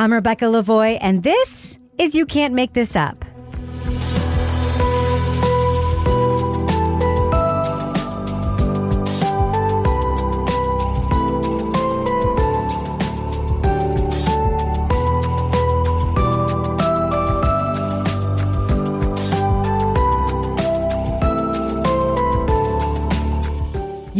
I'm 0.00 0.14
Rebecca 0.14 0.46
Lavoie, 0.46 0.96
and 1.02 1.22
this 1.22 1.78
is 1.98 2.14
You 2.14 2.24
Can't 2.24 2.54
Make 2.54 2.72
This 2.72 2.96
Up. 2.96 3.22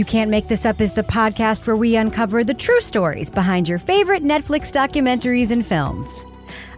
You 0.01 0.07
Can't 0.07 0.31
Make 0.31 0.49
This 0.49 0.65
Up 0.65 0.81
is 0.81 0.93
the 0.93 1.03
podcast 1.03 1.67
where 1.67 1.77
we 1.77 1.95
uncover 1.95 2.43
the 2.43 2.55
true 2.55 2.81
stories 2.81 3.29
behind 3.29 3.69
your 3.69 3.77
favorite 3.77 4.25
Netflix 4.25 4.73
documentaries 4.73 5.51
and 5.51 5.65
films. 5.65 6.25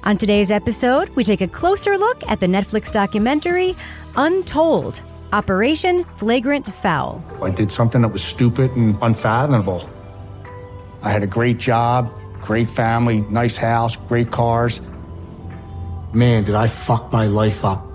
On 0.02 0.18
today's 0.18 0.50
episode, 0.50 1.08
we 1.10 1.22
take 1.22 1.40
a 1.40 1.46
closer 1.46 1.96
look 1.96 2.20
at 2.28 2.40
the 2.40 2.48
Netflix 2.48 2.90
documentary 2.90 3.76
Untold 4.16 5.02
Operation 5.32 6.02
Flagrant 6.16 6.66
Foul. 6.74 7.24
I 7.40 7.50
did 7.50 7.70
something 7.70 8.02
that 8.02 8.08
was 8.08 8.24
stupid 8.24 8.72
and 8.72 8.98
unfathomable. 9.00 9.88
I 11.04 11.12
had 11.12 11.22
a 11.22 11.28
great 11.28 11.58
job, 11.58 12.12
great 12.40 12.68
family, 12.68 13.20
nice 13.30 13.56
house, 13.56 13.94
great 13.94 14.32
cars. 14.32 14.80
Man, 16.12 16.42
did 16.42 16.56
I 16.56 16.66
fuck 16.66 17.12
my 17.12 17.28
life 17.28 17.64
up. 17.64 17.86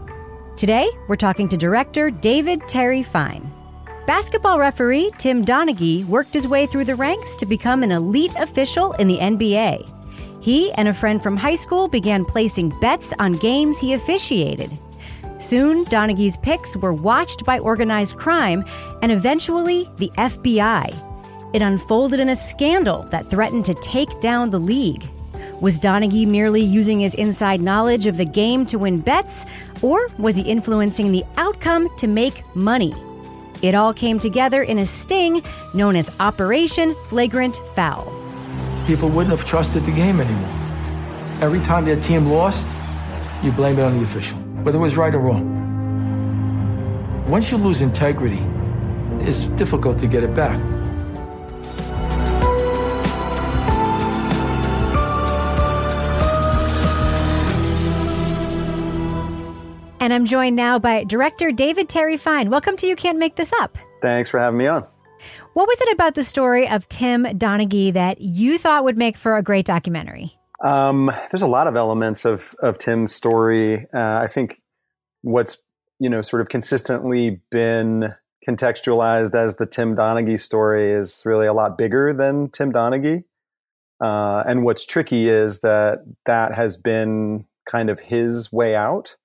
Today, 0.56 0.90
we're 1.10 1.18
talking 1.18 1.50
to 1.50 1.58
director 1.58 2.10
David 2.12 2.66
Terry 2.70 3.04
Fine. 3.04 3.57
Basketball 4.08 4.58
referee 4.58 5.12
Tim 5.18 5.44
Donaghy 5.44 6.06
worked 6.06 6.34
his 6.34 6.48
way 6.48 6.66
through 6.66 6.86
the 6.86 6.96
ranks 6.96 7.36
to 7.36 7.46
become 7.46 7.84
an 7.84 7.92
elite 7.92 8.34
official 8.38 8.94
in 8.94 9.10
the 9.10 9.18
NBA. 9.18 9.86
He 10.42 10.72
and 10.76 10.88
a 10.88 10.94
friend 10.94 11.22
from 11.22 11.36
high 11.36 11.58
school 11.58 11.90
began 11.90 12.24
placing 12.24 12.70
bets 12.80 13.14
on 13.20 13.34
games 13.34 13.78
he 13.78 13.92
officiated. 13.92 14.72
Soon, 15.40 15.84
Donaghy's 15.88 16.38
picks 16.38 16.78
were 16.78 16.94
watched 16.94 17.44
by 17.44 17.60
organized 17.60 18.16
crime 18.16 18.64
and 19.02 19.12
eventually 19.12 19.90
the 19.98 20.10
FBI. 20.18 21.54
It 21.54 21.62
unfolded 21.62 22.22
in 22.22 22.30
a 22.30 22.36
scandal 22.36 23.04
that 23.12 23.30
threatened 23.30 23.66
to 23.66 23.74
take 23.74 24.22
down 24.22 24.52
the 24.52 24.58
league. 24.58 25.04
Was 25.60 25.82
Donaghy 25.82 26.26
merely 26.26 26.62
using 26.62 27.02
his 27.02 27.14
inside 27.16 27.60
knowledge 27.60 28.08
of 28.08 28.16
the 28.16 28.24
game 28.24 28.66
to 28.68 28.80
win 28.80 29.02
bets, 29.02 29.46
or 29.82 30.08
was 30.18 30.38
he 30.38 30.44
influencing 30.44 31.12
the 31.12 31.26
outcome 31.36 31.94
to 31.98 32.08
make 32.08 32.42
money? 32.56 32.94
It 33.62 33.74
all 33.74 33.94
came 33.94 34.20
together 34.20 34.62
in 34.62 34.78
a 34.78 34.86
sting 34.86 35.44
known 35.74 35.96
as 35.96 36.12
Operation 36.20 36.94
Flagrant 37.10 37.60
Foul. 37.76 38.06
People 38.86 39.10
wouldn't 39.10 39.38
have 39.38 39.48
trusted 39.48 39.84
the 39.84 39.92
game 39.92 40.20
anymore. 40.20 40.54
Every 41.42 41.60
time 41.62 41.84
their 41.86 42.00
team 42.00 42.28
lost, 42.28 42.68
you 43.44 43.52
blame 43.52 43.80
it 43.80 43.84
on 43.84 43.98
the 43.98 44.04
official, 44.04 44.38
whether 44.64 44.78
it 44.78 44.82
was 44.82 44.96
right 44.96 45.14
or 45.14 45.20
wrong. 45.20 45.56
Once 47.28 47.52
you 47.52 47.58
lose 47.58 47.82
integrity, 47.82 48.46
it's 49.22 49.46
difficult 49.58 49.98
to 50.00 50.08
get 50.08 50.24
it 50.24 50.36
back. 50.36 50.60
And 60.08 60.14
I'm 60.14 60.26
joined 60.26 60.56
now 60.56 60.80
by 60.80 61.04
director 61.04 61.52
David 61.52 61.90
Terry 61.90 62.16
Fine. 62.16 62.50
Welcome 62.50 62.78
to 62.78 62.88
You 62.88 62.96
Can't 62.96 63.20
Make 63.20 63.36
This 63.36 63.52
Up. 63.52 63.78
Thanks 64.02 64.30
for 64.30 64.40
having 64.40 64.58
me 64.58 64.66
on. 64.66 64.86
What 65.52 65.68
was 65.68 65.82
it 65.82 65.92
about 65.92 66.16
the 66.16 66.24
story 66.24 66.66
of 66.66 66.88
Tim 66.88 67.26
Donaghy 67.26 67.92
that 67.92 68.22
you 68.22 68.58
thought 68.58 68.86
would 68.86 68.98
make 68.98 69.18
for 69.18 69.36
a 69.36 69.44
great 69.44 69.66
documentary? 69.66 70.34
Um, 70.64 71.12
there's 71.30 71.42
a 71.42 71.48
lot 71.48 71.68
of 71.68 71.76
elements 71.76 72.24
of 72.24 72.56
of 72.64 72.78
Tim's 72.78 73.14
story. 73.14 73.86
Uh, 73.94 74.22
I 74.24 74.28
think 74.28 74.62
what's 75.24 75.62
you 76.00 76.10
know 76.10 76.22
sort 76.22 76.42
of 76.42 76.48
consistently 76.48 77.42
been 77.52 78.16
contextualized 78.48 79.36
as 79.36 79.58
the 79.58 79.66
Tim 79.66 79.94
Donaghy 79.94 80.40
story 80.40 80.90
is 80.90 81.24
really 81.26 81.48
a 81.48 81.54
lot 81.54 81.78
bigger 81.78 82.14
than 82.14 82.50
Tim 82.52 82.72
Donaghy. 82.72 83.26
Uh, 84.02 84.42
and 84.48 84.64
what's 84.64 84.86
tricky 84.86 85.28
is 85.28 85.60
that 85.64 86.06
that 86.26 86.54
has 86.54 86.78
been 86.78 87.46
kind 87.70 87.90
of 87.90 88.00
his 88.00 88.54
way 88.54 88.74
out 88.74 89.18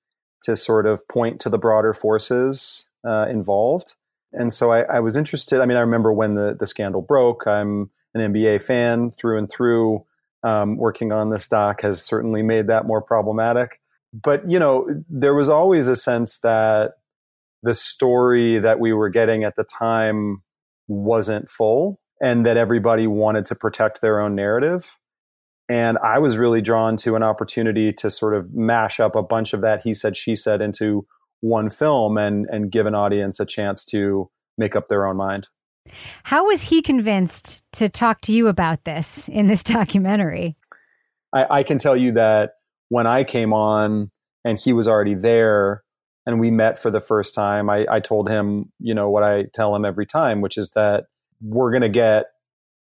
to 0.43 0.57
sort 0.57 0.87
of 0.87 1.07
point 1.09 1.41
to 1.41 1.49
the 1.49 1.59
broader 1.59 1.93
forces 1.93 2.89
uh, 3.07 3.27
involved. 3.29 3.95
And 4.33 4.53
so 4.53 4.73
I, 4.73 4.83
I, 4.83 5.01
was 5.01 5.17
interested. 5.17 5.61
I 5.61 5.67
mean, 5.67 5.77
I 5.77 5.81
remember 5.81 6.13
when 6.13 6.35
the, 6.35 6.57
the 6.59 6.67
scandal 6.67 7.03
broke. 7.03 7.47
I'm 7.47 7.91
an 8.15 8.33
NBA 8.33 8.63
fan 8.63 9.11
through 9.11 9.39
and 9.39 9.51
through. 9.51 10.05
Um, 10.45 10.77
working 10.77 11.13
on 11.13 11.31
this 11.31 11.49
doc 11.49 11.83
has 11.83 12.05
certainly 12.05 12.43
made 12.43 12.67
that 12.67 12.85
more 12.85 13.01
problematic. 13.01 13.81
But, 14.13 14.51
you 14.51 14.59
know, 14.59 14.89
there 15.09 15.35
was 15.35 15.49
always 15.49 15.87
a 15.87 15.95
sense 15.95 16.39
that 16.39 16.95
the 17.63 17.75
story 17.75 18.59
that 18.59 18.81
we 18.81 18.93
were 18.93 19.09
getting 19.09 19.45
at 19.45 19.55
the 19.55 19.65
time 19.65 20.43
wasn't 20.89 21.49
full 21.49 22.01
and 22.21 22.45
that 22.45 22.57
everybody 22.57 23.07
wanted 23.07 23.47
to 23.47 23.55
protect 23.55 24.01
their 24.01 24.21
own 24.21 24.35
narrative. 24.35 24.99
And 25.73 25.97
I 26.05 26.19
was 26.19 26.37
really 26.37 26.61
drawn 26.61 26.99
to 26.99 27.17
an 27.17 27.23
opportunity 27.23 27.95
to 27.95 28.11
sort 28.11 28.35
of 28.35 28.53
mash 28.53 29.01
up 29.01 29.17
a 29.17 29.23
bunch 29.23 29.55
of 29.55 29.63
that 29.63 29.83
he 29.83 29.95
said, 29.95 30.19
she 30.19 30.37
said 30.37 30.61
into 30.61 31.07
one 31.41 31.71
film 31.71 32.19
and, 32.19 32.47
and 32.53 32.71
give 32.71 32.85
an 32.85 32.95
audience 32.95 33.41
a 33.41 33.47
chance 33.47 33.87
to 33.87 34.29
make 34.59 34.77
up 34.77 34.89
their 34.89 35.07
own 35.07 35.17
mind. 35.17 35.49
How 36.25 36.45
was 36.45 36.61
he 36.61 36.83
convinced 36.83 37.65
to 37.73 37.89
talk 37.89 38.21
to 38.23 38.35
you 38.35 38.49
about 38.49 38.85
this 38.85 39.31
in 39.31 39.47
this 39.47 39.63
documentary? 39.65 40.57
I, 41.33 41.47
I 41.49 41.63
can 41.63 41.79
tell 41.79 41.97
you 41.97 42.13
that 42.13 42.51
when 42.91 43.07
I 43.07 43.25
came 43.25 43.55
on 43.55 44.11
and 44.45 44.61
he 44.61 44.75
was 44.75 44.87
already 44.87 45.15
there 45.15 45.85
and 46.27 46.39
we 46.39 46.51
met 46.51 46.79
for 46.79 46.91
the 46.91 47.01
first 47.01 47.35
time, 47.35 47.71
I, 47.71 47.87
I 47.91 48.01
told 48.01 48.29
him, 48.29 48.71
you 48.79 48.93
know, 48.93 49.09
what 49.09 49.23
I 49.23 49.45
tell 49.55 49.75
him 49.75 49.87
every 49.87 50.05
time, 50.05 50.43
which 50.43 50.59
is 50.59 50.73
that 50.73 51.05
we're 51.41 51.71
going 51.71 51.81
to 51.81 51.89
get 51.89 52.27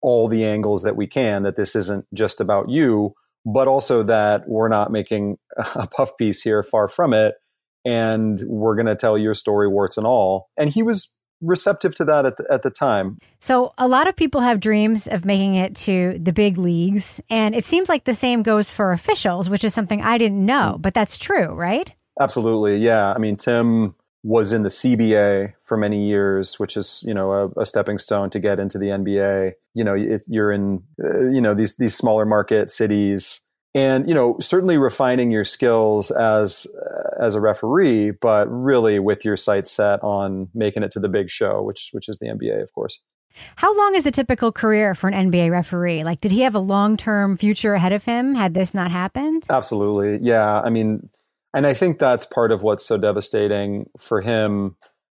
all 0.02 0.28
the 0.28 0.46
angles 0.46 0.84
that 0.84 0.96
we 0.96 1.08
can, 1.08 1.44
that 1.44 1.56
this 1.56 1.76
isn't 1.76 2.06
just 2.14 2.42
about 2.42 2.70
you, 2.70 3.14
but 3.46 3.68
also 3.68 4.04
that 4.04 4.48
we're 4.48 4.70
not 4.70 4.92
making 4.92 5.38
a 5.76 5.88
puff 5.88 6.18
piece 6.18 6.42
here, 6.42 6.64
far 6.64 6.88
from 6.88 7.14
it. 7.14 7.36
And 7.84 8.42
we're 8.46 8.76
going 8.76 8.86
to 8.86 8.96
tell 8.96 9.18
your 9.18 9.34
story, 9.34 9.68
warts 9.68 9.98
and 9.98 10.06
all. 10.06 10.50
And 10.56 10.70
he 10.70 10.84
was 10.84 11.12
receptive 11.42 11.96
to 11.96 12.06
that 12.06 12.26
at 12.26 12.38
the, 12.38 12.46
at 12.52 12.62
the 12.62 12.70
time. 12.70 13.18
So, 13.40 13.74
a 13.78 13.88
lot 13.88 14.08
of 14.08 14.16
people 14.16 14.42
have 14.42 14.60
dreams 14.60 15.08
of 15.08 15.26
making 15.26 15.56
it 15.56 15.76
to 15.78 16.20
the 16.22 16.32
big 16.32 16.58
leagues. 16.58 17.20
And 17.30 17.56
it 17.56 17.66
seems 17.66 17.90
like 17.90 18.04
the 18.04 18.14
same 18.14 18.44
goes 18.44 18.70
for 18.70 18.92
officials, 18.92 19.50
which 19.50 19.64
is 19.64 19.74
something 19.74 20.02
I 20.02 20.20
didn't 20.20 20.46
know, 20.46 20.74
hmm. 20.76 20.82
but 20.82 20.94
that's 20.94 21.18
true, 21.18 21.48
right? 21.48 21.92
Absolutely. 22.20 22.78
Yeah. 22.78 23.14
I 23.14 23.18
mean, 23.18 23.36
Tim 23.36 23.96
was 24.24 24.54
in 24.54 24.64
the 24.64 24.70
CBA 24.70 25.54
for 25.64 25.78
many 25.78 26.08
years, 26.08 26.59
which 26.59 26.78
is 26.78 27.04
you 27.06 27.14
know 27.14 27.32
a, 27.32 27.62
a 27.62 27.66
stepping 27.66 27.98
stone 27.98 28.30
to 28.32 28.40
get 28.40 28.59
into 28.59 28.78
the 28.78 28.88
NBA. 28.88 29.54
You 29.74 29.84
know, 29.84 29.96
it, 29.96 30.26
you're 30.28 30.52
in 30.52 30.84
uh, 31.04 31.22
you 31.30 31.42
know 31.42 31.54
these 31.54 31.78
these 31.78 31.96
smaller 31.96 32.26
market 32.26 32.70
cities, 32.70 33.42
and 33.74 34.08
you 34.08 34.14
know 34.14 34.38
certainly 34.40 34.78
refining 34.78 35.32
your 35.32 35.46
skills 35.46 36.12
as 36.12 36.68
uh, 36.76 37.24
as 37.24 37.36
a 37.36 37.42
referee, 37.42 38.12
but 38.12 38.46
really 38.46 39.00
with 39.00 39.26
your 39.26 39.38
sights 39.38 39.72
set 39.72 40.04
on 40.04 40.50
making 40.53 40.84
it 40.84 40.92
to 40.92 41.00
the 41.00 41.09
big 41.09 41.30
show, 41.30 41.62
which 41.62 41.90
which 41.92 42.08
is 42.08 42.20
the 42.20 42.28
NBA, 42.28 42.62
of 42.62 42.72
course. 42.74 43.00
How 43.56 43.76
long 43.78 43.96
is 43.96 44.06
a 44.06 44.12
typical 44.12 44.52
career 44.52 44.94
for 44.94 45.08
an 45.08 45.32
NBA 45.32 45.52
referee? 45.52 46.03
Like, 46.03 46.20
did 46.20 46.32
he 46.32 46.42
have 46.42 46.53
a 46.53 46.59
long 46.59 46.98
term 46.98 47.38
future 47.38 47.74
ahead 47.74 47.94
of 47.94 48.03
him 48.03 48.36
had 48.36 48.53
this 48.53 48.74
not 48.74 48.92
happened? 48.92 49.46
Absolutely. 49.50 50.20
Yeah. 50.22 50.62
I 50.62 50.70
mean, 50.70 51.09
and 51.54 51.68
I 51.68 51.74
think 51.74 52.00
that's 52.00 52.26
part 52.26 52.52
of 52.52 52.62
what's 52.62 52.86
so 52.86 52.98
devastating 52.98 53.90
for 54.00 54.22
him 54.22 54.76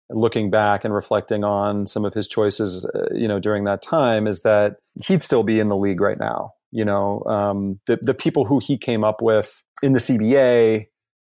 looking 0.10 0.50
back 0.50 0.84
and 0.84 0.94
reflecting 0.94 1.44
on 1.44 1.88
some 1.88 2.06
of 2.06 2.14
his 2.14 2.28
choices, 2.28 2.86
uh, 2.94 3.06
you 3.14 3.28
know, 3.28 3.40
during 3.40 3.64
that 3.66 3.82
time 3.82 4.28
is 4.28 4.42
that 4.44 4.76
he'd 5.06 5.22
still 5.22 5.44
be 5.44 5.60
in 5.60 5.68
the 5.68 5.78
league 5.78 6.02
right 6.02 6.20
now. 6.20 6.52
You 6.72 6.86
know, 6.86 7.24
um, 7.26 7.80
the, 7.86 8.00
the 8.02 8.14
people 8.14 8.46
who 8.46 8.60
he 8.60 8.78
came 8.78 9.04
up 9.04 9.22
with 9.22 9.64
in 9.82 9.94
the 9.94 10.00
CBA 10.00 10.88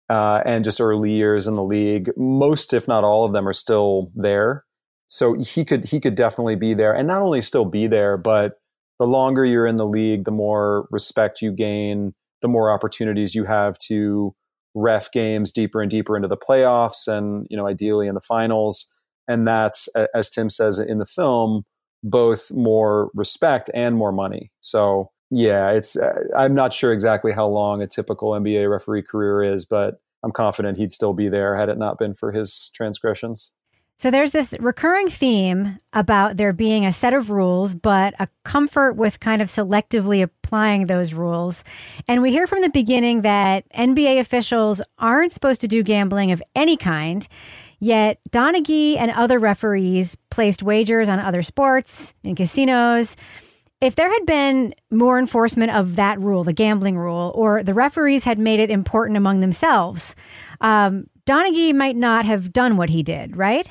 uh, 0.10 0.42
and 0.46 0.64
just 0.64 0.82
early 0.82 1.12
years 1.12 1.48
in 1.48 1.54
the 1.54 1.64
league, 1.64 2.10
most, 2.18 2.74
if 2.74 2.88
not 2.88 3.04
all 3.04 3.26
of 3.26 3.34
them 3.34 3.48
are 3.48 3.54
still 3.54 4.12
there. 4.16 4.66
So 5.08 5.36
he 5.36 5.64
could, 5.64 5.86
he 5.86 6.00
could 6.00 6.16
definitely 6.16 6.56
be 6.56 6.74
there 6.74 6.94
and 6.94 7.08
not 7.08 7.22
only 7.22 7.42
still 7.42 7.66
be 7.66 7.88
there, 7.88 8.18
but 8.18 8.54
the 8.98 9.06
longer 9.06 9.46
you're 9.46 9.68
in 9.68 9.76
the 9.76 9.86
league, 9.86 10.26
the 10.26 10.32
more 10.32 10.88
respect 10.90 11.42
you 11.42 11.52
gain, 11.52 12.14
the 12.42 12.48
more 12.48 12.72
opportunities 12.72 13.36
you 13.36 13.46
have 13.46 13.78
to 13.88 14.34
ref 14.76 15.12
games 15.12 15.52
deeper 15.52 15.82
and 15.82 15.90
deeper 15.90 16.16
into 16.16 16.28
the 16.28 16.38
playoffs 16.38 17.08
and 17.08 17.48
you 17.50 17.58
know 17.58 17.68
ideally 17.68 18.08
in 18.08 18.16
the 18.16 18.22
finals. 18.22 18.92
And 19.28 19.48
that's 19.48 19.88
as 20.14 20.30
tim 20.30 20.50
says 20.50 20.78
in 20.80 21.00
the 21.00 21.06
film 21.06 21.64
both 22.04 22.52
more 22.52 23.10
respect 23.16 23.72
and 23.74 23.96
more 23.96 24.12
money. 24.12 24.52
So 24.60 25.10
yeah 25.32 25.72
it's 25.72 25.96
uh, 25.96 26.14
i'm 26.38 26.54
not 26.54 26.72
sure 26.72 26.94
exactly 26.94 27.32
how 27.32 27.48
long 27.48 27.82
a 27.82 27.88
typical 27.88 28.32
nba 28.32 28.70
referee 28.70 29.02
career 29.02 29.44
is 29.44 29.66
but 29.66 29.96
i'm 30.24 30.32
confident 30.32 30.78
he'd 30.78 30.92
still 30.92 31.14
be 31.14 31.30
there 31.30 31.58
had 31.58 31.70
it 31.70 31.78
not 31.78 31.98
been 31.98 32.14
for 32.14 32.32
his 32.32 32.70
transgressions 32.76 33.52
So 33.98 34.12
there's 34.12 34.34
this 34.34 34.54
recurring 34.60 35.08
theme 35.08 35.78
about 35.94 36.36
there 36.36 36.52
being 36.52 36.86
a 36.86 36.92
set 36.92 37.14
of 37.14 37.30
rules, 37.30 37.74
but 37.74 38.14
a 38.20 38.28
comfort 38.44 38.98
with 38.98 39.22
kind 39.22 39.42
of 39.42 39.48
selectively 39.48 40.22
applying 40.22 40.88
those 40.88 41.14
rules. 41.14 41.64
And 42.06 42.22
we 42.22 42.32
hear 42.32 42.46
from 42.46 42.62
the 42.62 42.70
beginning 42.70 43.22
that 43.22 43.64
NBA 43.72 44.20
officials 44.20 44.82
aren't 44.98 45.32
supposed 45.32 45.62
to 45.62 45.70
do 45.70 45.82
gambling 45.82 46.34
of 46.34 46.44
any 46.56 46.76
kind. 46.76 47.26
Yet 47.80 48.20
Donaghy 48.32 48.98
and 48.98 49.12
other 49.12 49.40
referees 49.40 50.18
placed 50.30 50.62
wagers 50.62 51.08
on 51.08 51.20
other 51.20 51.42
sports 51.42 52.14
in 52.26 52.36
casinos. 52.36 53.16
If 53.80 53.96
there 53.96 54.12
had 54.12 54.26
been 54.26 54.74
more 54.92 55.20
enforcement 55.20 55.72
of 55.72 55.96
that 55.96 56.20
rule, 56.20 56.44
the 56.44 56.54
gambling 56.54 56.98
rule, 56.98 57.32
or 57.34 57.64
the 57.64 57.74
referees 57.74 58.26
had 58.26 58.40
made 58.40 58.60
it 58.60 58.70
important 58.70 59.16
among 59.16 59.40
themselves, 59.40 60.16
um, 60.60 61.08
Donaghy 61.26 61.74
might 61.74 61.96
not 61.96 62.26
have 62.26 62.52
done 62.52 62.76
what 62.76 62.90
he 62.90 63.02
did, 63.02 63.38
right? 63.38 63.68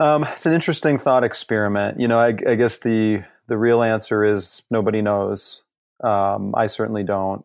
Um, 0.00 0.24
it's 0.24 0.46
an 0.46 0.52
interesting 0.52 0.98
thought 0.98 1.24
experiment. 1.24 2.00
You 2.00 2.08
know, 2.08 2.18
I, 2.18 2.28
I, 2.28 2.54
guess 2.54 2.78
the 2.78 3.24
the 3.48 3.58
real 3.58 3.82
answer 3.82 4.22
is 4.22 4.62
nobody 4.70 5.02
knows. 5.02 5.64
Um, 6.02 6.54
I 6.56 6.66
certainly 6.66 7.02
don't. 7.02 7.44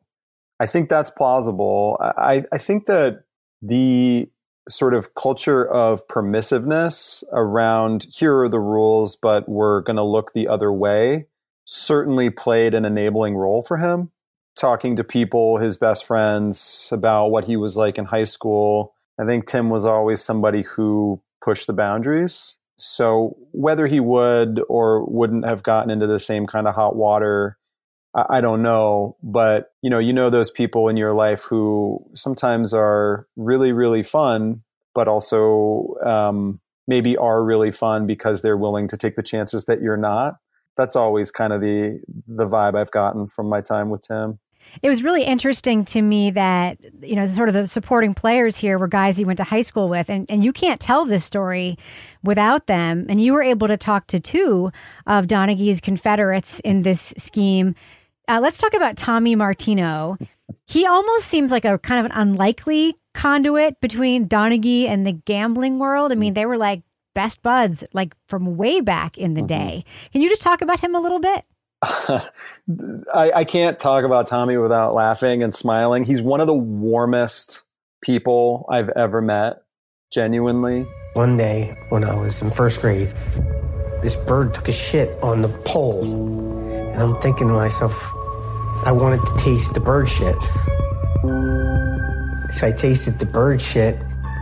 I 0.60 0.68
think 0.68 0.88
that's 0.88 1.10
plausible. 1.10 1.98
I, 2.00 2.44
I 2.52 2.58
think 2.60 2.86
that 2.86 3.24
the 3.62 4.30
sort 4.70 4.94
of 4.94 5.16
culture 5.16 5.68
of 5.68 6.08
permissiveness 6.08 7.24
around 7.32 8.06
here 8.16 8.38
are 8.40 8.50
the 8.50 8.60
rules, 8.60 9.16
but 9.16 9.50
we're 9.50 9.82
going 9.82 9.98
to 9.98 10.04
look 10.04 10.34
the 10.34 10.48
other 10.48 10.72
way 10.72 11.26
certainly 11.66 12.30
played 12.30 12.74
an 12.74 12.86
enabling 12.86 13.36
role 13.36 13.64
for 13.64 13.78
him. 13.78 14.12
Talking 14.56 14.96
to 14.98 15.04
people, 15.04 15.58
his 15.58 15.78
best 15.78 16.06
friends, 16.06 16.90
about 16.92 17.28
what 17.28 17.46
he 17.46 17.56
was 17.56 17.76
like 17.76 17.98
in 17.98 18.06
high 18.06 18.26
school. 18.26 18.94
I 19.20 19.26
think 19.26 19.46
Tim 19.46 19.70
was 19.70 19.86
always 19.86 20.22
somebody 20.22 20.62
who 20.62 21.22
push 21.44 21.66
the 21.66 21.74
boundaries. 21.74 22.57
So 22.78 23.38
whether 23.51 23.86
he 23.86 24.00
would 24.00 24.62
or 24.68 25.06
wouldn't 25.06 25.45
have 25.45 25.63
gotten 25.63 25.92
into 25.92 26.07
the 26.07 26.19
same 26.19 26.48
kind 26.48 26.68
of 26.68 26.75
hot 26.75 26.95
water, 26.95 27.57
I, 28.16 28.38
I 28.38 28.42
don't 28.42 28.62
know. 28.62 29.18
But 29.22 29.72
you 29.81 29.90
know, 29.90 30.00
you 30.00 30.13
know 30.13 30.30
those 30.30 30.50
people 30.50 30.88
in 30.88 30.98
your 30.98 31.13
life 31.13 31.44
who 31.44 32.04
sometimes 32.16 32.74
are 32.74 33.28
really, 33.36 33.72
really 33.74 34.04
fun, 34.04 34.63
but 34.95 35.07
also 35.07 35.95
um, 36.06 36.60
maybe 36.88 37.18
are 37.18 37.44
really 37.44 37.72
fun 37.72 38.07
because 38.07 38.42
they're 38.42 38.57
willing 38.57 38.88
to 38.90 38.98
take 38.98 39.16
the 39.16 39.24
chances 39.24 39.66
that 39.66 39.81
you're 39.81 39.98
not. 39.98 40.36
That's 40.75 40.95
always 40.95 41.30
kind 41.30 41.54
of 41.54 41.62
the 41.62 42.00
the 42.25 42.48
vibe 42.48 42.75
I've 42.75 42.92
gotten 42.92 43.28
from 43.28 43.48
my 43.48 43.62
time 43.62 43.90
with 43.90 44.01
Tim. 44.07 44.40
It 44.81 44.89
was 44.89 45.04
really 45.04 45.24
interesting 45.24 45.86
to 45.86 46.01
me 46.01 46.31
that, 46.31 46.77
you 47.01 47.15
know, 47.15 47.25
sort 47.25 47.50
of 47.50 47.54
the 47.54 47.68
supporting 47.68 48.13
players 48.13 48.57
here 48.57 48.77
were 48.77 48.88
guys 48.88 49.18
he 49.18 49.25
went 49.25 49.38
to 49.38 49.44
high 49.44 49.62
school 49.62 49.89
with. 49.89 50.10
And, 50.10 50.30
and 50.30 50.44
you 50.44 50.54
can't 50.54 50.80
tell 50.80 51.06
this 51.06 51.24
story 51.24 51.77
without 52.24 52.68
them. 52.68 53.06
And 53.10 53.21
you 53.21 53.33
were 53.33 53.44
able 53.44 53.68
to 53.68 53.77
talk 53.77 54.07
to 54.07 54.19
two 54.19 54.71
of 55.06 55.27
Donaghy's 55.27 55.81
Confederates 55.81 56.60
in 56.62 56.81
this 56.81 57.13
scheme. 57.18 57.75
Uh, 58.27 58.39
let's 58.42 58.57
talk 58.57 58.74
about 58.74 58.98
Tommy 58.98 59.36
Martino. 59.36 60.18
He 60.68 60.86
almost 60.86 61.25
seems 61.25 61.51
like 61.51 61.66
a 61.66 61.77
kind 61.77 62.06
of 62.06 62.12
an 62.12 62.18
unlikely 62.18 62.95
conduit 63.13 63.80
between 63.81 64.27
Donaghy 64.27 64.88
and 64.88 65.06
the 65.06 65.12
gambling 65.12 65.80
world. 65.80 66.12
I 66.12 66.16
mean, 66.16 66.33
they 66.33 66.45
were 66.45 66.57
like 66.57 66.83
best 67.13 67.42
buds, 67.42 67.83
like 67.94 68.16
from 68.27 68.57
way 68.57 68.81
back 68.81 69.18
in 69.18 69.33
the 69.33 69.42
mm-hmm. 69.42 69.48
day. 69.48 69.86
Can 70.12 70.21
you 70.21 70.30
just 70.30 70.42
talk 70.42 70.62
about 70.62 70.80
him 70.80 70.95
a 70.95 71.00
little 71.00 71.19
bit? 71.19 71.45
I, 73.13 73.31
I 73.35 73.44
can't 73.44 73.77
talk 73.77 74.06
about 74.06 74.27
Tommy 74.27 74.56
without 74.57 74.94
laughing 74.94 75.44
and 75.44 75.53
smiling. 75.53 76.06
He's 76.06 76.21
one 76.21 76.39
of 76.39 76.47
the 76.47 76.53
warmest 76.53 77.63
people 78.01 78.65
I've 78.69 78.89
ever 78.89 79.21
met, 79.21 79.63
genuinely. 80.12 80.88
One 81.13 81.35
day 81.35 81.75
when 81.89 82.03
I 82.03 82.15
was 82.15 82.41
in 82.41 82.51
first 82.51 82.80
grade, 82.80 83.13
this 84.01 84.15
bird 84.15 84.53
took 84.53 84.69
a 84.69 84.71
shit 84.71 85.21
on 85.21 85.41
the 85.41 85.50
pole. 85.65 86.03
And 86.94 87.01
I'm 87.01 87.19
thinking 87.21 87.47
to 87.47 87.53
myself, 87.53 87.94
I 88.85 88.91
wanted 88.91 89.19
to 89.25 89.38
taste 89.38 89.74
the 89.74 89.81
bird 89.81 90.07
shit. 90.07 90.41
So 92.56 92.68
I 92.68 92.71
tasted 92.71 93.19
the 93.19 93.25
bird 93.25 93.62
shit. 93.62 93.97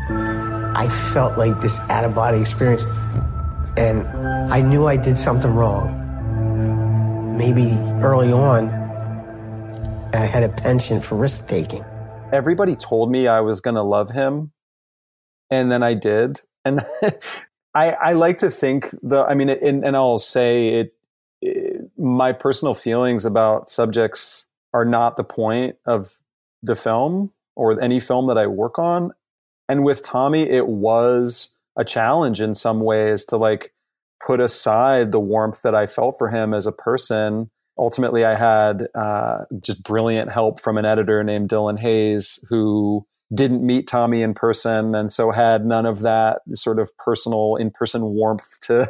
I 0.09 0.87
felt 1.13 1.37
like 1.37 1.59
this 1.59 1.79
out 1.89 2.03
of 2.03 2.13
body 2.13 2.39
experience. 2.39 2.85
And 3.77 4.05
I 4.51 4.61
knew 4.61 4.85
I 4.85 4.97
did 4.97 5.17
something 5.17 5.53
wrong 5.53 6.00
maybe 7.41 7.71
early 8.03 8.31
on, 8.31 8.69
I 10.13 10.27
had 10.27 10.43
a 10.43 10.49
penchant 10.49 11.03
for 11.03 11.15
risk 11.15 11.47
taking. 11.47 11.83
Everybody 12.31 12.75
told 12.75 13.11
me 13.11 13.27
I 13.27 13.39
was 13.39 13.61
going 13.61 13.73
to 13.73 13.81
love 13.81 14.11
him, 14.11 14.51
and 15.49 15.71
then 15.71 15.81
I 15.81 15.95
did. 15.95 16.39
And 16.63 16.81
I, 17.73 17.93
I 17.93 18.13
like 18.13 18.37
to 18.39 18.51
think 18.51 18.91
the. 19.01 19.23
I 19.23 19.33
mean, 19.33 19.49
and, 19.49 19.83
and 19.83 19.95
I'll 19.95 20.19
say 20.19 20.67
it, 20.67 20.93
it. 21.41 21.89
My 21.97 22.31
personal 22.31 22.75
feelings 22.75 23.25
about 23.25 23.69
subjects 23.69 24.45
are 24.71 24.85
not 24.85 25.17
the 25.17 25.23
point 25.23 25.77
of 25.87 26.19
the 26.61 26.75
film 26.75 27.31
or 27.55 27.81
any 27.81 27.99
film 27.99 28.27
that 28.27 28.37
I 28.37 28.45
work 28.45 28.77
on. 28.77 29.13
And 29.67 29.83
with 29.83 30.03
Tommy, 30.03 30.47
it 30.47 30.67
was 30.67 31.57
a 31.75 31.83
challenge 31.83 32.39
in 32.39 32.53
some 32.53 32.81
ways 32.81 33.25
to 33.25 33.37
like 33.37 33.73
put 34.25 34.39
aside 34.39 35.11
the 35.11 35.19
warmth 35.19 35.61
that 35.63 35.75
I 35.75 35.87
felt 35.87 36.15
for 36.17 36.29
him 36.29 36.53
as 36.53 36.65
a 36.65 36.71
person. 36.71 37.49
Ultimately, 37.77 38.25
I 38.25 38.35
had 38.35 38.87
uh, 38.93 39.45
just 39.61 39.83
brilliant 39.83 40.31
help 40.31 40.61
from 40.61 40.77
an 40.77 40.85
editor 40.85 41.23
named 41.23 41.49
Dylan 41.49 41.79
Hayes 41.79 42.43
who 42.49 43.05
didn't 43.33 43.65
meet 43.65 43.87
Tommy 43.87 44.21
in 44.21 44.33
person 44.33 44.93
and 44.93 45.09
so 45.09 45.31
had 45.31 45.65
none 45.65 45.85
of 45.85 46.01
that 46.01 46.41
sort 46.53 46.79
of 46.79 46.95
personal 46.97 47.55
in-person 47.55 48.01
warmth 48.03 48.59
to 48.61 48.87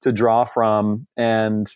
to 0.00 0.12
draw 0.12 0.44
from 0.44 1.06
and 1.16 1.68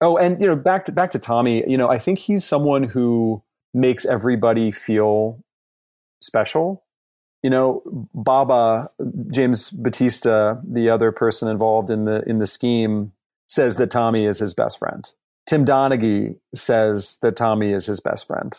oh 0.00 0.16
and 0.16 0.40
you 0.40 0.46
know 0.48 0.56
back 0.56 0.84
to 0.86 0.92
back 0.92 1.12
to 1.12 1.18
Tommy 1.18 1.62
you 1.70 1.76
know 1.76 1.88
I 1.88 1.98
think 1.98 2.18
he's 2.18 2.44
someone 2.44 2.82
who 2.82 3.42
makes 3.72 4.04
everybody 4.04 4.72
feel 4.72 5.44
special 6.20 6.84
you 7.42 7.50
know, 7.50 7.82
Baba 8.14 8.90
James 9.32 9.70
Battista, 9.70 10.60
the 10.66 10.90
other 10.90 11.12
person 11.12 11.48
involved 11.48 11.90
in 11.90 12.04
the 12.04 12.22
in 12.28 12.38
the 12.38 12.46
scheme, 12.46 13.12
says 13.48 13.76
that 13.76 13.90
Tommy 13.90 14.24
is 14.26 14.38
his 14.38 14.54
best 14.54 14.78
friend. 14.78 15.10
Tim 15.46 15.64
Donaghy 15.64 16.36
says 16.54 17.18
that 17.22 17.36
Tommy 17.36 17.72
is 17.72 17.86
his 17.86 18.00
best 18.00 18.26
friend. 18.26 18.58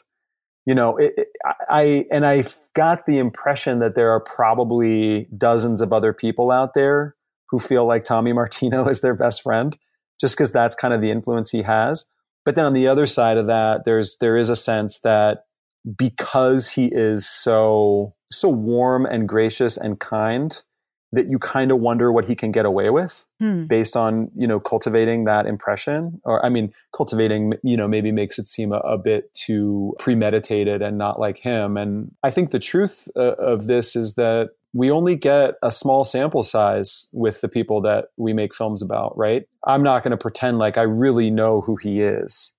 You 0.66 0.76
know, 0.76 0.98
it, 0.98 1.14
it, 1.18 1.28
I 1.70 2.06
and 2.12 2.26
I 2.26 2.44
got 2.74 3.06
the 3.06 3.20
impression 3.20 3.80
that 3.80 3.96
there 3.96 4.12
are 4.12 4.20
probably 4.20 5.28
dozens 5.38 5.82
of 5.82 5.94
other 5.94 6.14
people 6.14 6.52
out 6.52 6.74
there 6.74 7.16
who 7.50 7.60
feel 7.60 7.86
like 7.86 8.04
Tommy 8.04 8.34
Martino 8.34 8.88
is 8.88 9.02
their 9.02 9.16
best 9.16 9.44
friend, 9.44 9.78
just 10.20 10.36
because 10.36 10.52
that's 10.52 10.76
kind 10.76 10.94
of 10.94 11.02
the 11.02 11.12
influence 11.12 11.52
he 11.52 11.62
has. 11.62 12.08
But 12.46 12.56
then 12.56 12.66
on 12.66 12.74
the 12.74 12.88
other 12.88 13.06
side 13.06 13.38
of 13.38 13.48
that, 13.48 13.86
there's 13.86 14.18
there 14.18 14.38
is 14.38 14.50
a 14.50 14.56
sense 14.56 15.00
that 15.00 15.46
because 15.96 16.68
he 16.68 16.86
is 16.86 17.28
so 17.28 18.14
so 18.32 18.50
warm 18.50 19.06
and 19.06 19.28
gracious 19.28 19.78
and 19.78 20.00
kind 20.00 20.62
that 21.14 21.30
you 21.30 21.38
kind 21.40 21.72
of 21.72 21.80
wonder 21.80 22.12
what 22.12 22.26
he 22.26 22.36
can 22.36 22.52
get 22.52 22.66
away 22.66 22.90
with 22.90 23.26
hmm. 23.40 23.66
based 23.66 23.98
on 23.98 24.32
you 24.36 24.48
know 24.48 24.60
cultivating 24.60 25.26
that 25.26 25.46
impression. 25.46 26.22
Or 26.24 26.44
i 26.46 26.50
mean 26.50 26.74
cultivating 26.96 27.54
you 27.64 27.78
know 27.78 27.88
maybe 27.88 28.12
makes 28.12 28.40
it 28.40 28.48
seem 28.48 28.72
a, 28.72 28.78
a 28.78 28.98
bit 28.98 29.34
too 29.34 29.94
premeditated 30.00 30.82
and 30.82 30.98
not 30.98 31.20
like 31.20 31.38
him. 31.38 31.78
And 31.78 32.12
i 32.24 32.30
think 32.30 32.52
the 32.52 32.60
truth 32.60 33.08
uh, 33.16 33.36
of 33.36 33.68
this 33.68 33.96
is 33.96 34.16
that 34.16 34.52
we 34.74 34.90
only 34.90 35.16
get 35.16 35.56
a 35.62 35.72
small 35.72 36.06
sample 36.06 36.44
size 36.44 37.10
with 37.12 37.42
the 37.42 37.50
people 37.50 37.82
that 37.82 38.06
we 38.16 38.32
make 38.32 38.56
films 38.56 38.82
about 38.82 39.18
right? 39.18 39.44
I'm 39.68 39.84
not 39.84 40.04
going 40.04 40.12
to 40.12 40.18
pretend 40.18 40.60
like 40.60 40.78
i 40.78 40.84
really 40.84 41.30
know 41.30 41.62
who 41.62 41.76
he 41.76 42.02
is. 42.02 42.54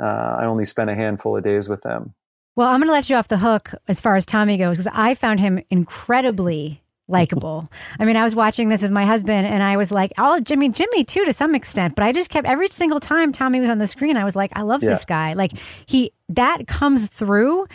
Uh, 0.00 0.36
i 0.40 0.44
only 0.44 0.64
spent 0.64 0.90
a 0.90 0.94
handful 0.94 1.36
of 1.36 1.42
days 1.42 1.68
with 1.68 1.82
him 1.84 2.14
well, 2.56 2.68
I'm 2.68 2.80
going 2.80 2.88
to 2.88 2.92
let 2.92 3.10
you 3.10 3.16
off 3.16 3.28
the 3.28 3.38
hook 3.38 3.74
as 3.86 4.00
far 4.00 4.16
as 4.16 4.24
Tommy 4.24 4.56
goes 4.56 4.78
because 4.78 4.92
I 4.92 5.14
found 5.14 5.40
him 5.40 5.62
incredibly 5.68 6.82
likable. 7.06 7.70
I 8.00 8.06
mean, 8.06 8.16
I 8.16 8.24
was 8.24 8.34
watching 8.34 8.70
this 8.70 8.82
with 8.82 8.90
my 8.90 9.04
husband 9.04 9.46
and 9.46 9.62
I 9.62 9.76
was 9.76 9.92
like, 9.92 10.12
oh, 10.18 10.40
Jimmy, 10.40 10.70
Jimmy 10.70 11.04
too, 11.04 11.24
to 11.26 11.32
some 11.34 11.54
extent, 11.54 11.94
but 11.94 12.04
I 12.04 12.12
just 12.12 12.30
kept 12.30 12.48
every 12.48 12.68
single 12.68 12.98
time 12.98 13.30
Tommy 13.30 13.60
was 13.60 13.68
on 13.68 13.78
the 13.78 13.86
screen, 13.86 14.16
I 14.16 14.24
was 14.24 14.34
like, 14.34 14.52
I 14.54 14.62
love 14.62 14.82
yeah. 14.82 14.90
this 14.90 15.04
guy. 15.04 15.34
Like 15.34 15.52
he, 15.86 16.12
that 16.30 16.66
comes 16.66 17.06
through. 17.08 17.66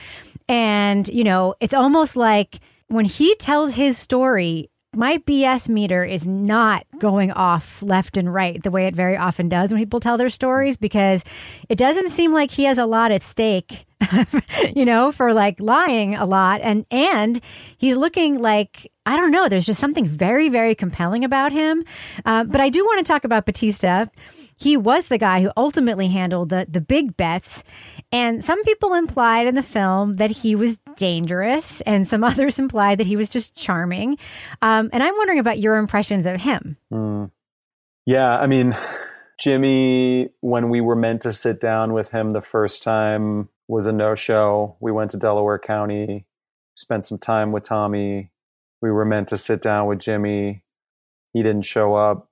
And, 0.50 1.08
you 1.08 1.24
know, 1.24 1.54
it's 1.60 1.76
almost 1.76 2.18
like 2.18 2.60
when 2.88 3.06
he 3.06 3.36
tells 3.36 3.76
his 3.76 3.98
story, 3.98 4.70
my 4.94 5.20
BS 5.20 5.70
meter 5.70 6.04
is 6.04 6.28
not 6.28 6.86
going 7.00 7.32
off 7.32 7.82
left 7.82 8.18
and 8.18 8.34
right 8.34 8.62
the 8.62 8.72
way 8.72 8.88
it 8.88 8.96
very 8.96 9.16
often 9.16 9.48
does 9.48 9.72
when 9.72 9.80
people 9.80 10.02
tell 10.02 10.18
their 10.18 10.28
stories 10.28 10.76
because 10.76 11.24
it 11.70 11.78
doesn't 11.78 12.10
seem 12.10 12.34
like 12.34 12.52
he 12.52 12.66
has 12.66 12.78
a 12.78 12.86
lot 12.86 13.12
at 13.12 13.24
stake 13.24 13.86
you 14.76 14.86
know, 14.86 15.12
for 15.12 15.34
like 15.34 15.60
lying 15.60 16.16
a 16.16 16.26
lot. 16.26 16.62
And, 16.62 16.86
and 16.92 17.40
he's 17.78 17.98
looking 17.98 18.42
like, 18.42 18.92
I 19.06 19.16
don't 19.18 19.32
know, 19.32 19.50
there's 19.50 19.66
just 19.66 19.80
something 19.80 20.06
very, 20.06 20.50
very 20.50 20.76
compelling 20.76 21.24
about 21.24 21.52
him. 21.52 21.84
Uh, 22.26 22.44
but 22.44 22.62
I 22.62 22.70
do 22.70 22.84
want 22.84 23.06
to 23.06 23.12
talk 23.12 23.24
about 23.24 23.46
Battista. 23.46 24.10
He 24.62 24.78
was 24.78 25.08
the 25.08 25.18
guy 25.18 25.42
who 25.42 25.52
ultimately 25.58 26.08
handled 26.08 26.50
the, 26.50 26.68
the 26.70 26.82
big 26.82 27.18
bets. 27.18 27.64
And 28.12 28.44
some 28.44 28.64
people 28.64 28.94
implied 28.94 29.48
in 29.48 29.56
the 29.56 29.64
film 29.64 30.14
that 30.14 30.30
he 30.30 30.56
was 30.56 30.80
dangerous, 30.98 31.82
and 31.82 32.08
some 32.08 32.24
others 32.32 32.60
implied 32.60 33.00
that 33.00 33.08
he 33.08 33.16
was 33.16 33.30
just 33.30 33.56
charming. 33.56 34.18
Um, 34.62 34.90
and 34.94 35.02
I'm 35.02 35.16
wondering 35.18 35.40
about 35.40 35.60
your 35.60 35.78
impressions 35.78 36.28
of 36.28 36.42
him. 36.42 36.78
Mm. 36.94 37.32
Yeah, 38.06 38.38
I 38.38 38.46
mean, 38.46 38.76
Jimmy, 39.40 40.30
when 40.42 40.70
we 40.70 40.82
were 40.82 40.96
meant 40.96 41.24
to 41.24 41.34
sit 41.34 41.60
down 41.60 41.94
with 41.94 42.12
him 42.12 42.30
the 42.30 42.42
first 42.42 42.84
time, 42.84 43.50
was 43.72 43.88
a 43.88 43.94
no 43.94 44.16
show. 44.16 44.76
We 44.82 44.92
went 44.92 45.12
to 45.12 45.18
Delaware 45.18 45.58
County, 45.58 46.26
spent 46.76 47.06
some 47.06 47.18
time 47.18 47.54
with 47.54 47.64
Tommy. 47.64 48.30
We 48.82 48.92
were 48.92 49.06
meant 49.06 49.30
to 49.30 49.38
sit 49.38 49.62
down 49.62 49.88
with 49.88 50.00
Jimmy. 50.00 50.66
He 51.32 51.42
didn't 51.42 51.62
show 51.62 51.96
up. 51.96 52.30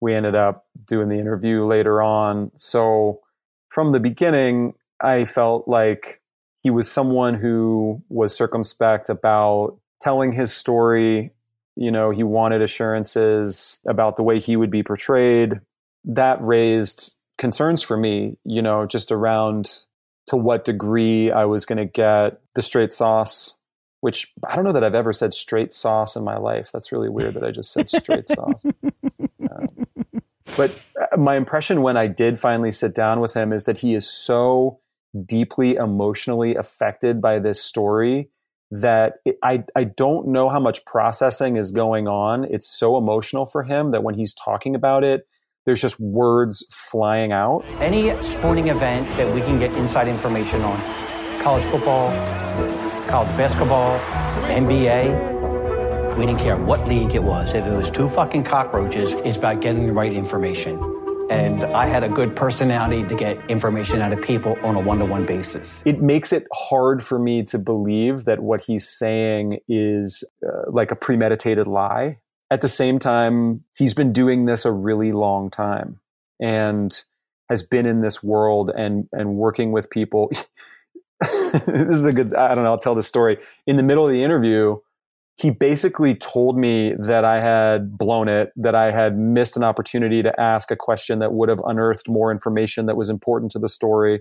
We 0.00 0.14
ended 0.14 0.34
up 0.34 0.64
doing 0.86 1.10
the 1.10 1.18
interview 1.18 1.66
later 1.66 2.00
on. 2.00 2.50
So 2.56 3.20
from 3.68 3.92
the 3.92 4.00
beginning, 4.00 4.72
I 5.02 5.26
felt 5.26 5.68
like 5.68 6.22
he 6.62 6.70
was 6.70 6.90
someone 6.90 7.34
who 7.34 8.02
was 8.08 8.34
circumspect 8.34 9.10
about 9.10 9.76
telling 10.00 10.32
his 10.32 10.54
story. 10.54 11.32
You 11.76 11.90
know, 11.90 12.08
he 12.10 12.22
wanted 12.22 12.62
assurances 12.62 13.80
about 13.86 14.16
the 14.16 14.22
way 14.22 14.40
he 14.40 14.56
would 14.56 14.70
be 14.70 14.82
portrayed. 14.82 15.60
That 16.04 16.40
raised 16.40 17.16
concerns 17.36 17.82
for 17.82 17.98
me, 17.98 18.38
you 18.44 18.62
know, 18.62 18.86
just 18.86 19.12
around 19.12 19.84
to 20.26 20.36
what 20.36 20.64
degree 20.64 21.30
I 21.30 21.44
was 21.44 21.64
going 21.64 21.78
to 21.78 21.84
get 21.84 22.40
the 22.54 22.62
straight 22.62 22.92
sauce, 22.92 23.54
which 24.00 24.32
I 24.48 24.56
don't 24.56 24.64
know 24.64 24.72
that 24.72 24.84
I've 24.84 24.94
ever 24.94 25.12
said 25.12 25.34
straight 25.34 25.72
sauce 25.72 26.16
in 26.16 26.24
my 26.24 26.36
life. 26.36 26.70
That's 26.72 26.92
really 26.92 27.08
weird 27.08 27.34
that 27.34 27.44
I 27.44 27.50
just 27.50 27.72
said 27.72 27.88
straight 27.88 28.28
sauce. 28.28 28.64
Um, 29.50 29.66
but 30.56 30.84
uh, 31.00 31.16
my 31.18 31.36
impression 31.36 31.82
when 31.82 31.96
I 31.96 32.06
did 32.06 32.38
finally 32.38 32.72
sit 32.72 32.94
down 32.94 33.20
with 33.20 33.34
him 33.34 33.52
is 33.52 33.64
that 33.64 33.78
he 33.78 33.94
is 33.94 34.08
so 34.08 34.80
deeply 35.26 35.74
emotionally 35.74 36.56
affected 36.56 37.20
by 37.20 37.38
this 37.38 37.62
story 37.62 38.30
that 38.70 39.14
it, 39.24 39.38
I, 39.42 39.64
I 39.76 39.84
don't 39.84 40.28
know 40.28 40.48
how 40.48 40.60
much 40.60 40.84
processing 40.84 41.56
is 41.56 41.70
going 41.70 42.08
on. 42.08 42.44
It's 42.44 42.66
so 42.66 42.96
emotional 42.96 43.46
for 43.46 43.62
him 43.62 43.90
that 43.90 44.02
when 44.02 44.14
he's 44.14 44.34
talking 44.34 44.74
about 44.74 45.04
it, 45.04 45.26
there's 45.64 45.80
just 45.80 45.98
words 45.98 46.66
flying 46.70 47.32
out. 47.32 47.64
Any 47.80 48.20
sporting 48.22 48.68
event 48.68 49.08
that 49.16 49.32
we 49.34 49.40
can 49.40 49.58
get 49.58 49.72
inside 49.72 50.08
information 50.08 50.62
on 50.62 50.78
college 51.40 51.64
football, 51.64 52.10
college 53.08 53.34
basketball, 53.36 53.98
NBA, 54.48 56.16
we 56.16 56.26
didn't 56.26 56.40
care 56.40 56.56
what 56.56 56.86
league 56.86 57.14
it 57.14 57.22
was. 57.22 57.54
If 57.54 57.64
it 57.64 57.76
was 57.76 57.90
two 57.90 58.08
fucking 58.08 58.44
cockroaches, 58.44 59.14
it's 59.14 59.36
about 59.36 59.60
getting 59.60 59.86
the 59.86 59.92
right 59.92 60.12
information. 60.12 60.78
And 61.30 61.64
I 61.64 61.86
had 61.86 62.04
a 62.04 62.08
good 62.08 62.36
personality 62.36 63.02
to 63.02 63.14
get 63.14 63.50
information 63.50 64.02
out 64.02 64.12
of 64.12 64.20
people 64.20 64.58
on 64.62 64.76
a 64.76 64.80
one 64.80 64.98
to 64.98 65.06
one 65.06 65.24
basis. 65.24 65.82
It 65.86 66.02
makes 66.02 66.32
it 66.32 66.46
hard 66.52 67.02
for 67.02 67.18
me 67.18 67.42
to 67.44 67.58
believe 67.58 68.26
that 68.26 68.40
what 68.40 68.62
he's 68.62 68.86
saying 68.86 69.58
is 69.66 70.22
uh, 70.46 70.70
like 70.70 70.90
a 70.90 70.96
premeditated 70.96 71.66
lie 71.66 72.18
at 72.50 72.60
the 72.60 72.68
same 72.68 72.98
time, 72.98 73.64
he's 73.76 73.94
been 73.94 74.12
doing 74.12 74.44
this 74.44 74.64
a 74.64 74.72
really 74.72 75.12
long 75.12 75.50
time 75.50 76.00
and 76.40 77.04
has 77.48 77.62
been 77.62 77.86
in 77.86 78.00
this 78.00 78.22
world 78.22 78.70
and 78.74 79.08
and 79.12 79.36
working 79.36 79.72
with 79.72 79.90
people. 79.90 80.30
this 81.20 81.68
is 81.68 82.04
a 82.04 82.12
good. 82.12 82.34
I 82.34 82.54
don't 82.54 82.64
know. 82.64 82.70
I'll 82.70 82.78
tell 82.78 82.94
the 82.94 83.02
story. 83.02 83.38
In 83.66 83.76
the 83.76 83.82
middle 83.82 84.04
of 84.06 84.12
the 84.12 84.22
interview, 84.22 84.76
he 85.36 85.50
basically 85.50 86.14
told 86.14 86.56
me 86.56 86.94
that 86.98 87.24
I 87.24 87.40
had 87.40 87.96
blown 87.96 88.28
it, 88.28 88.52
that 88.56 88.74
I 88.74 88.92
had 88.92 89.18
missed 89.18 89.56
an 89.56 89.64
opportunity 89.64 90.22
to 90.22 90.40
ask 90.40 90.70
a 90.70 90.76
question 90.76 91.18
that 91.20 91.32
would 91.32 91.48
have 91.48 91.60
unearthed 91.64 92.08
more 92.08 92.30
information 92.30 92.86
that 92.86 92.96
was 92.96 93.08
important 93.08 93.52
to 93.52 93.58
the 93.58 93.68
story, 93.68 94.20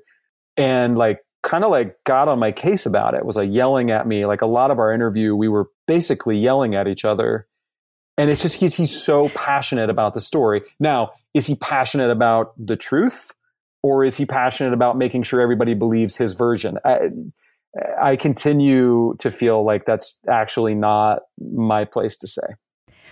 and 0.58 0.98
like 0.98 1.20
kind 1.44 1.63
of 1.65 1.72
like 1.72 1.98
got 2.06 2.30
on 2.30 2.39
my 2.39 2.51
case 2.51 2.86
about 2.86 3.15
it. 3.15 3.25
Was 3.25 3.36
like 3.36 3.53
yelling 3.53 3.92
at 3.92 4.08
me. 4.08 4.25
Like 4.25 4.42
a 4.42 4.48
lot 4.48 4.72
of 4.72 4.80
our 4.80 4.94
interview, 4.94 5.36
we 5.36 5.50
were 5.50 5.68
basically 5.88 6.38
yelling 6.38 6.74
at 6.74 6.88
each 6.88 7.06
other 7.06 7.48
and 8.17 8.29
it's 8.29 8.41
just 8.41 8.60
he's 8.60 8.75
he's 8.75 9.03
so 9.03 9.29
passionate 9.29 9.89
about 9.89 10.13
the 10.13 10.22
story. 10.22 10.62
Now, 10.79 11.13
is 11.34 11.48
he 11.48 11.55
passionate 11.55 12.12
about 12.12 12.53
the 12.58 12.75
truth, 12.75 13.32
or 13.82 14.05
is 14.05 14.15
he 14.15 14.25
passionate 14.25 14.74
about 14.74 14.98
making 14.98 15.24
sure 15.24 15.41
everybody 15.41 15.74
believes 15.74 16.15
his 16.15 16.34
version? 16.34 16.77
I, 16.86 17.10
I 18.01 18.15
continue 18.15 19.15
to 19.20 19.32
feel 19.32 19.63
like 19.65 19.86
that's 19.86 20.20
actually 20.29 20.75
not 20.75 21.22
my 21.39 21.86
place 21.86 22.17
to 22.17 22.27
say. 22.27 22.41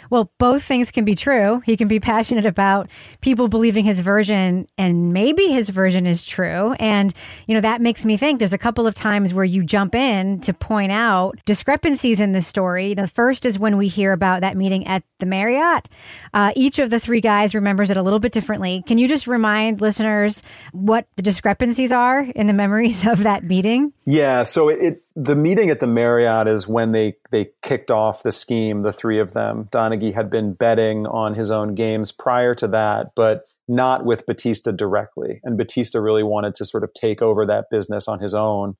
Well, 0.09 0.31
both 0.37 0.63
things 0.63 0.91
can 0.91 1.05
be 1.05 1.15
true. 1.15 1.61
He 1.65 1.77
can 1.77 1.87
be 1.87 1.99
passionate 1.99 2.45
about 2.45 2.89
people 3.21 3.47
believing 3.47 3.85
his 3.85 3.99
version 3.99 4.67
and 4.77 5.13
maybe 5.13 5.47
his 5.47 5.69
version 5.69 6.07
is 6.07 6.25
true. 6.25 6.73
And, 6.73 7.13
you 7.47 7.55
know, 7.55 7.61
that 7.61 7.81
makes 7.81 8.05
me 8.05 8.17
think 8.17 8.39
there's 8.39 8.53
a 8.53 8.57
couple 8.57 8.87
of 8.87 8.93
times 8.93 9.33
where 9.33 9.45
you 9.45 9.63
jump 9.63 9.95
in 9.95 10.39
to 10.41 10.53
point 10.53 10.91
out 10.91 11.39
discrepancies 11.45 12.19
in 12.19 12.31
the 12.31 12.41
story. 12.41 12.93
The 12.93 13.07
first 13.07 13.45
is 13.45 13.59
when 13.59 13.77
we 13.77 13.87
hear 13.87 14.11
about 14.11 14.41
that 14.41 14.57
meeting 14.57 14.87
at 14.87 15.03
the 15.19 15.25
Marriott. 15.25 15.87
Uh, 16.33 16.51
each 16.55 16.79
of 16.79 16.89
the 16.89 16.99
three 16.99 17.21
guys 17.21 17.55
remembers 17.55 17.91
it 17.91 17.97
a 17.97 18.01
little 18.01 18.19
bit 18.19 18.31
differently. 18.31 18.83
Can 18.87 18.97
you 18.97 19.07
just 19.07 19.27
remind 19.27 19.81
listeners 19.81 20.43
what 20.71 21.07
the 21.15 21.21
discrepancies 21.21 21.91
are 21.91 22.21
in 22.21 22.47
the 22.47 22.53
memories 22.53 23.05
of 23.11 23.23
that 23.23 23.43
meeting? 23.43 23.93
Yeah. 24.05 24.43
So 24.43 24.69
it, 24.69 24.79
it 24.81 25.03
the 25.15 25.35
meeting 25.35 25.69
at 25.69 25.79
the 25.79 25.87
Marriott 25.87 26.47
is 26.47 26.67
when 26.67 26.91
they 26.91 27.15
they 27.31 27.49
kicked 27.61 27.91
off 27.91 28.23
the 28.23 28.31
scheme. 28.31 28.83
The 28.83 28.93
three 28.93 29.19
of 29.19 29.33
them. 29.33 29.67
Donaghy 29.71 30.13
had 30.13 30.29
been 30.29 30.53
betting 30.53 31.05
on 31.05 31.33
his 31.33 31.51
own 31.51 31.75
games 31.75 32.11
prior 32.11 32.55
to 32.55 32.67
that, 32.69 33.11
but 33.15 33.45
not 33.67 34.05
with 34.05 34.25
Battista 34.25 34.71
directly. 34.71 35.39
And 35.43 35.57
Battista 35.57 36.01
really 36.01 36.23
wanted 36.23 36.55
to 36.55 36.65
sort 36.65 36.83
of 36.83 36.93
take 36.93 37.21
over 37.21 37.45
that 37.45 37.65
business 37.69 38.07
on 38.07 38.19
his 38.19 38.33
own 38.33 38.75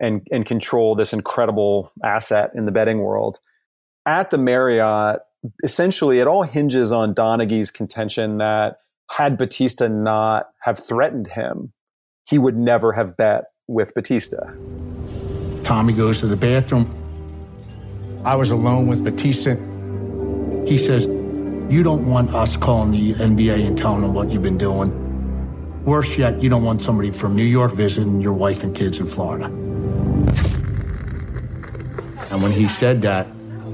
and 0.00 0.26
and 0.30 0.44
control 0.44 0.94
this 0.94 1.12
incredible 1.12 1.92
asset 2.02 2.50
in 2.54 2.66
the 2.66 2.72
betting 2.72 2.98
world. 2.98 3.38
At 4.06 4.30
the 4.30 4.38
Marriott, 4.38 5.20
essentially, 5.62 6.18
it 6.18 6.26
all 6.26 6.42
hinges 6.42 6.92
on 6.92 7.14
Donaghy's 7.14 7.70
contention 7.70 8.38
that 8.38 8.78
had 9.10 9.38
Battista 9.38 9.88
not 9.88 10.48
have 10.62 10.78
threatened 10.78 11.28
him, 11.28 11.72
he 12.28 12.38
would 12.38 12.56
never 12.56 12.92
have 12.92 13.16
bet 13.16 13.44
with 13.66 13.94
Battista. 13.94 14.54
Tommy 15.64 15.92
goes 15.92 16.20
to 16.20 16.26
the 16.26 16.36
bathroom. 16.36 16.90
I 18.24 18.36
was 18.36 18.50
alone 18.50 18.86
with 18.86 19.02
Battista. 19.02 19.56
He 20.66 20.78
says, 20.78 21.06
You 21.72 21.82
don't 21.82 22.06
want 22.06 22.34
us 22.34 22.56
calling 22.56 22.92
the 22.92 23.14
NBA 23.14 23.66
and 23.66 23.76
telling 23.76 24.02
them 24.02 24.14
what 24.14 24.30
you've 24.30 24.42
been 24.42 24.58
doing. 24.58 25.00
Worse 25.84 26.16
yet, 26.16 26.42
you 26.42 26.48
don't 26.48 26.64
want 26.64 26.80
somebody 26.80 27.10
from 27.10 27.34
New 27.34 27.44
York 27.44 27.72
visiting 27.74 28.20
your 28.20 28.32
wife 28.32 28.62
and 28.62 28.74
kids 28.74 28.98
in 28.98 29.06
Florida. 29.06 29.46
And 32.30 32.42
when 32.42 32.52
he 32.52 32.68
said 32.68 33.02
that, 33.02 33.26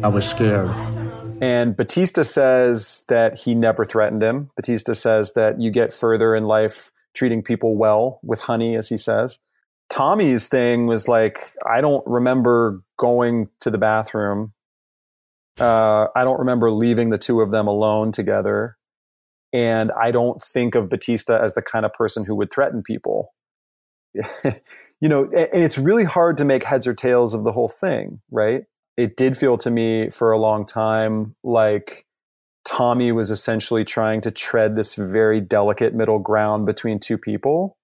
I 0.03 0.09
was 0.09 0.29
scared. 0.29 0.71
And 1.41 1.77
Battista 1.77 2.25
says 2.25 3.05
that 3.09 3.39
he 3.39 3.55
never 3.55 3.85
threatened 3.85 4.23
him. 4.23 4.51
Battista 4.57 4.95
says 4.95 5.33
that 5.35 5.61
you 5.61 5.71
get 5.71 5.93
further 5.93 6.35
in 6.35 6.45
life 6.45 6.91
treating 7.15 7.43
people 7.43 7.77
well 7.77 8.21
with 8.23 8.41
honey, 8.41 8.77
as 8.77 8.89
he 8.89 8.99
says. 8.99 9.39
Tommy's 9.91 10.47
thing 10.47 10.87
was 10.87 11.09
like, 11.09 11.39
I 11.69 11.81
don't 11.81 12.07
remember 12.07 12.81
going 12.97 13.49
to 13.61 13.71
the 13.71 13.79
bathroom. 13.79 14.53
Uh, 15.59 16.07
I 16.15 16.25
don't 16.25 16.39
remember 16.39 16.71
leaving 16.71 17.11
the 17.11 17.19
two 17.19 17.41
of 17.41 17.51
them 17.51 17.67
alone 17.67 18.13
together. 18.13 18.77
And 19.53 19.91
I 19.93 20.13
don't 20.13 20.43
think 20.43 20.77
of 20.77 20.89
Battista 20.89 21.39
as 21.43 21.55
the 21.55 21.63
kind 21.63 21.85
of 21.85 21.93
person 21.93 22.25
who 22.25 22.37
would 22.37 22.53
threaten 22.53 22.83
people. 22.83 23.35
you 24.15 25.09
know, 25.09 25.25
and 25.25 25.65
it's 25.65 25.77
really 25.77 26.05
hard 26.05 26.37
to 26.37 26.45
make 26.45 26.63
heads 26.63 26.87
or 26.87 26.95
tails 26.95 27.35
of 27.35 27.43
the 27.43 27.53
whole 27.53 27.69
thing, 27.69 28.21
right? 28.31 28.65
It 28.97 29.17
did 29.17 29.37
feel 29.37 29.57
to 29.59 29.71
me 29.71 30.09
for 30.11 30.31
a 30.31 30.39
long 30.39 30.67
time 30.67 31.35
like 31.43 32.07
Tommy 32.65 33.11
was 33.11 33.31
essentially 33.31 33.85
trying 33.85 34.21
to 34.21 34.31
tread 34.31 34.77
this 34.77 34.95
very 34.95 35.41
delicate 35.41 35.95
middle 35.95 36.19
ground 36.21 36.67
between 36.67 37.01
two 37.01 37.19
people 37.19 37.77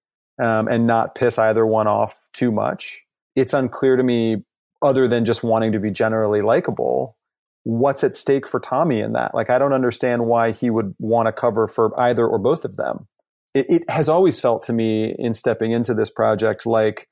um, 0.43 0.69
and 0.69 0.87
not 0.87 1.15
piss 1.15 1.39
either 1.39 1.67
one 1.67 1.87
off 1.87 2.17
too 2.33 2.53
much. 2.53 3.05
It's 3.35 3.55
unclear 3.55 3.97
to 3.97 4.03
me, 4.03 4.45
other 4.83 5.09
than 5.09 5.25
just 5.25 5.43
wanting 5.43 5.73
to 5.73 5.81
be 5.81 5.91
generally 5.91 6.43
likable, 6.43 7.17
what's 7.65 8.05
at 8.05 8.15
stake 8.15 8.47
for 8.47 8.61
Tommy 8.61 9.01
in 9.01 9.13
that. 9.15 9.35
Like, 9.35 9.51
I 9.51 9.59
don't 9.59 9.73
understand 9.73 10.27
why 10.27 10.53
he 10.53 10.71
would 10.71 10.95
want 10.99 11.27
to 11.27 11.33
cover 11.33 11.67
for 11.67 11.99
either 12.01 12.27
or 12.27 12.39
both 12.39 12.65
of 12.65 12.77
them. 12.77 13.09
It, 13.55 13.67
it 13.69 13.91
has 13.91 14.09
always 14.09 14.39
felt 14.39 14.63
to 14.65 14.73
me 14.73 15.15
in 15.19 15.35
stepping 15.35 15.73
into 15.73 15.95
this 15.95 16.11
project 16.11 16.67
like 16.67 17.09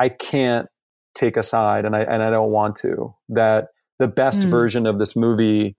I 0.00 0.08
can't 0.08 0.68
take 1.14 1.36
a 1.36 1.42
side, 1.42 1.84
and 1.84 1.96
I 1.96 2.02
and 2.02 2.22
I 2.22 2.30
don't 2.30 2.50
want 2.50 2.76
to. 2.76 3.14
That 3.28 3.68
the 3.98 4.08
best 4.08 4.42
mm. 4.42 4.50
version 4.50 4.86
of 4.86 4.98
this 4.98 5.16
movie 5.16 5.76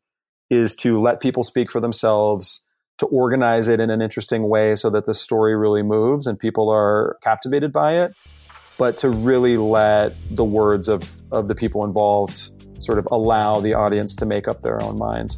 is 0.50 0.76
to 0.78 1.00
let 1.00 1.22
people 1.22 1.44
speak 1.44 1.72
for 1.72 1.80
themselves 1.80 2.66
to 3.00 3.06
organize 3.08 3.68
it 3.68 3.80
in 3.80 3.90
an 3.90 4.02
interesting 4.02 4.48
way 4.48 4.76
so 4.76 4.90
that 4.90 5.06
the 5.06 5.14
story 5.14 5.56
really 5.56 5.82
moves 5.82 6.28
and 6.28 6.38
people 6.38 6.70
are 6.70 7.18
captivated 7.22 7.72
by 7.72 7.98
it, 8.04 8.14
but 8.78 8.98
to 8.98 9.10
really 9.10 9.58
let 9.58 10.16
the 10.30 10.44
words 10.44 10.88
of, 10.88 11.18
of 11.32 11.48
the 11.48 11.56
people 11.56 11.84
involved 11.84 12.52
sort 12.84 13.00
of 13.00 13.08
allow 13.12 13.60
the 13.60 13.74
audience 13.74 14.16
to 14.16 14.26
make 14.26 14.48
up 14.48 14.62
their 14.62 14.82
own 14.84 14.98
mind. 14.98 15.38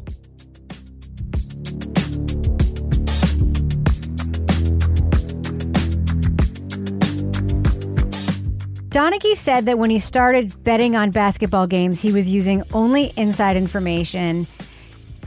Donaghy 8.90 9.34
said 9.34 9.64
that 9.64 9.78
when 9.78 9.88
he 9.88 9.98
started 9.98 10.62
betting 10.64 10.96
on 10.96 11.10
basketball 11.12 11.66
games, 11.66 12.02
he 12.02 12.12
was 12.12 12.30
using 12.30 12.62
only 12.74 13.12
inside 13.16 13.56
information. 13.56 14.46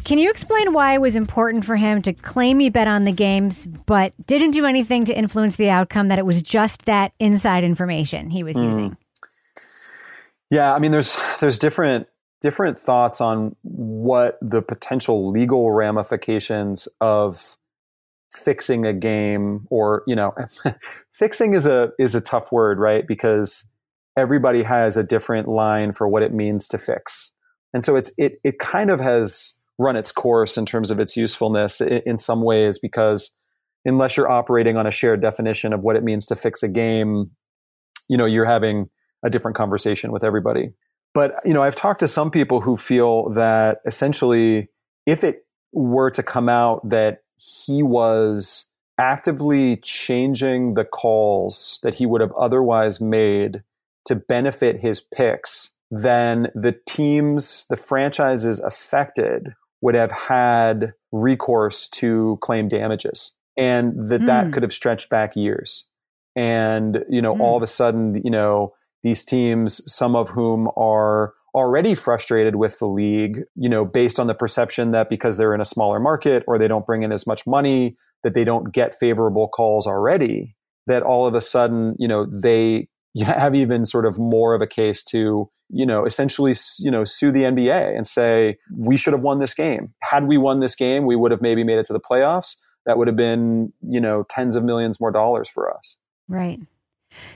Can 0.06 0.20
you 0.20 0.30
explain 0.30 0.72
why 0.72 0.94
it 0.94 1.02
was 1.02 1.16
important 1.16 1.66
for 1.66 1.76
him 1.76 2.04
to 2.04 2.14
claim 2.14 2.60
he 2.60 2.70
bet 2.70 2.88
on 2.88 3.06
the 3.06 3.12
games, 3.12 3.66
but 3.66 4.14
didn't 4.28 4.52
do 4.52 4.68
anything 4.68 5.04
to 5.06 5.18
influence 5.18 5.56
the 5.56 5.72
outcome, 5.72 6.10
that 6.10 6.20
it 6.20 6.26
was 6.28 6.44
just 6.44 6.86
that 6.86 7.12
inside 7.20 7.64
information 7.64 8.30
he 8.30 8.44
was 8.44 8.56
mm. 8.56 8.66
using? 8.66 8.98
Yeah, 10.52 10.76
I 10.76 10.80
mean 10.80 10.92
there's 10.92 11.18
there's 11.40 11.58
different 11.58 12.08
different 12.40 12.78
thoughts 12.78 13.20
on 13.20 13.56
what 13.64 14.38
the 14.42 14.62
potential 14.62 15.32
legal 15.32 15.72
ramifications 15.72 16.88
of 17.02 17.58
fixing 18.32 18.86
a 18.86 18.94
game 18.94 19.66
or 19.72 20.04
you 20.06 20.16
know 20.16 20.36
fixing 21.12 21.56
is 21.56 21.66
a 21.66 21.92
is 21.98 22.14
a 22.14 22.22
tough 22.22 22.52
word 22.52 22.78
right 22.78 23.08
because 23.08 23.68
everybody 24.16 24.62
has 24.62 24.98
a 24.98 25.04
different 25.04 25.48
line 25.48 25.94
for 25.94 26.08
what 26.08 26.22
it 26.22 26.34
means 26.34 26.68
to 26.68 26.78
fix 26.78 27.32
and 27.74 27.84
so 27.84 27.96
it's 27.96 28.12
it 28.18 28.40
it 28.44 28.60
kind 28.60 28.92
of 28.92 29.00
has 29.00 29.58
run 29.78 29.96
its 29.96 30.12
course 30.12 30.58
in 30.58 30.66
terms 30.66 30.90
of 30.90 31.00
its 31.00 31.18
usefulness 31.18 31.82
in, 31.82 32.02
in 32.06 32.18
some 32.18 32.42
ways 32.42 32.80
because 32.80 33.32
unless 33.84 34.18
you're 34.18 34.30
operating 34.30 34.78
on 34.78 34.88
a 34.88 34.92
shared 34.92 35.22
definition 35.22 35.74
of 35.74 35.84
what 35.84 35.96
it 35.96 36.04
means 36.04 36.26
to 36.26 36.36
fix 36.36 36.64
a 36.64 36.68
game 36.68 37.32
you 38.08 38.18
know 38.18 38.26
you're 38.26 38.46
having 38.46 38.90
a 39.24 39.30
different 39.30 39.58
conversation 39.58 40.12
with 40.12 40.24
everybody. 40.24 40.72
But 41.14 41.36
you 41.46 41.54
know 41.54 41.64
i've 41.64 41.76
talked 41.76 42.02
to 42.02 42.08
some 42.08 42.32
people 42.32 42.62
who 42.62 42.78
feel 42.78 43.30
that 43.32 43.80
essentially 43.86 44.70
if 45.06 45.24
it 45.24 45.46
were 45.72 46.10
to 46.12 46.24
come 46.24 46.50
out 46.50 46.88
that 46.90 47.20
he 47.38 47.84
was 47.84 48.66
actively 48.98 49.78
changing 49.78 50.74
the 50.74 50.86
calls 50.86 51.80
that 51.84 51.94
he 51.94 52.06
would 52.06 52.22
have 52.22 52.32
otherwise 52.34 53.02
made 53.02 53.62
to 54.06 54.16
benefit 54.16 54.80
his 54.80 55.02
picks, 55.02 55.72
then 55.92 56.48
the 56.56 56.76
teams, 56.88 57.66
the 57.70 57.76
franchises 57.76 58.60
affected 58.60 59.54
would 59.82 59.96
have 59.96 60.12
had 60.12 60.94
recourse 61.12 61.88
to 61.90 62.38
claim 62.42 62.68
damages 62.68 63.36
and 63.58 63.94
that 64.10 64.22
mm. 64.22 64.26
that 64.26 64.46
hmm. 64.46 64.52
could 64.52 64.64
have 64.64 64.74
stretched 64.74 65.10
back 65.10 65.36
years. 65.36 65.88
And, 66.36 67.06
you 67.10 67.22
know, 67.22 67.36
mm. 67.36 67.40
all 67.40 67.56
of 67.56 67.64
a 67.64 67.68
sudden, 67.68 68.22
you 68.24 68.32
know, 68.32 68.74
these 69.04 69.24
teams, 69.24 69.82
some 69.92 70.16
of 70.16 70.30
whom 70.30 70.70
are 70.76 71.34
already 71.54 71.96
frustrated 71.96 72.58
with 72.58 72.80
the 72.80 72.88
league, 72.88 73.44
you 73.56 73.70
know, 73.70 73.86
based 73.86 74.20
on 74.20 74.28
the 74.28 74.34
perception 74.34 74.92
that 74.92 75.10
because 75.10 75.38
they're 75.38 75.54
in 75.54 75.62
a 75.62 75.66
smaller 75.66 76.00
market 76.00 76.44
or 76.48 76.58
they 76.58 76.68
don't 76.68 76.86
bring 76.86 77.04
in 77.04 77.14
as 77.14 77.26
much 77.26 77.48
money, 77.48 77.96
that 78.24 78.34
they 78.34 78.44
don't 78.44 78.74
get 78.74 78.94
favorable 78.94 79.48
calls 79.48 79.88
already, 79.88 80.56
that 80.88 81.04
all 81.04 81.26
of 81.26 81.34
a 81.34 81.40
sudden, 81.40 81.96
you 81.98 82.08
know, 82.08 82.26
they 82.26 82.90
have 83.24 83.56
even 83.56 83.86
sort 83.86 84.06
of 84.06 84.18
more 84.18 84.54
of 84.54 84.62
a 84.62 84.68
case 84.68 85.04
to, 85.06 85.50
you 85.70 85.86
know, 85.86 86.06
essentially, 86.06 86.54
you 86.80 86.92
know, 86.92 87.04
sue 87.04 87.32
the 87.32 87.44
NBA 87.44 87.96
and 87.96 88.08
say, 88.08 88.58
we 88.76 88.98
should 88.98 89.14
have 89.14 89.22
won 89.22 89.40
this 89.40 89.54
game. 89.54 89.94
Had 90.02 90.28
we 90.28 90.38
won 90.38 90.60
this 90.60 90.76
game, 90.76 91.06
we 91.06 91.16
would 91.16 91.32
have 91.32 91.42
maybe 91.42 91.64
made 91.64 91.78
it 91.78 91.86
to 91.88 91.94
the 91.94 92.00
playoffs. 92.00 92.58
That 92.86 92.98
would 92.98 93.08
have 93.08 93.16
been, 93.16 93.74
you 93.82 94.00
know, 94.00 94.26
tens 94.30 94.56
of 94.56 94.64
millions 94.64 95.00
more 95.00 95.12
dollars 95.12 95.50
for 95.50 95.76
us. 95.76 95.98
Right. 96.28 96.60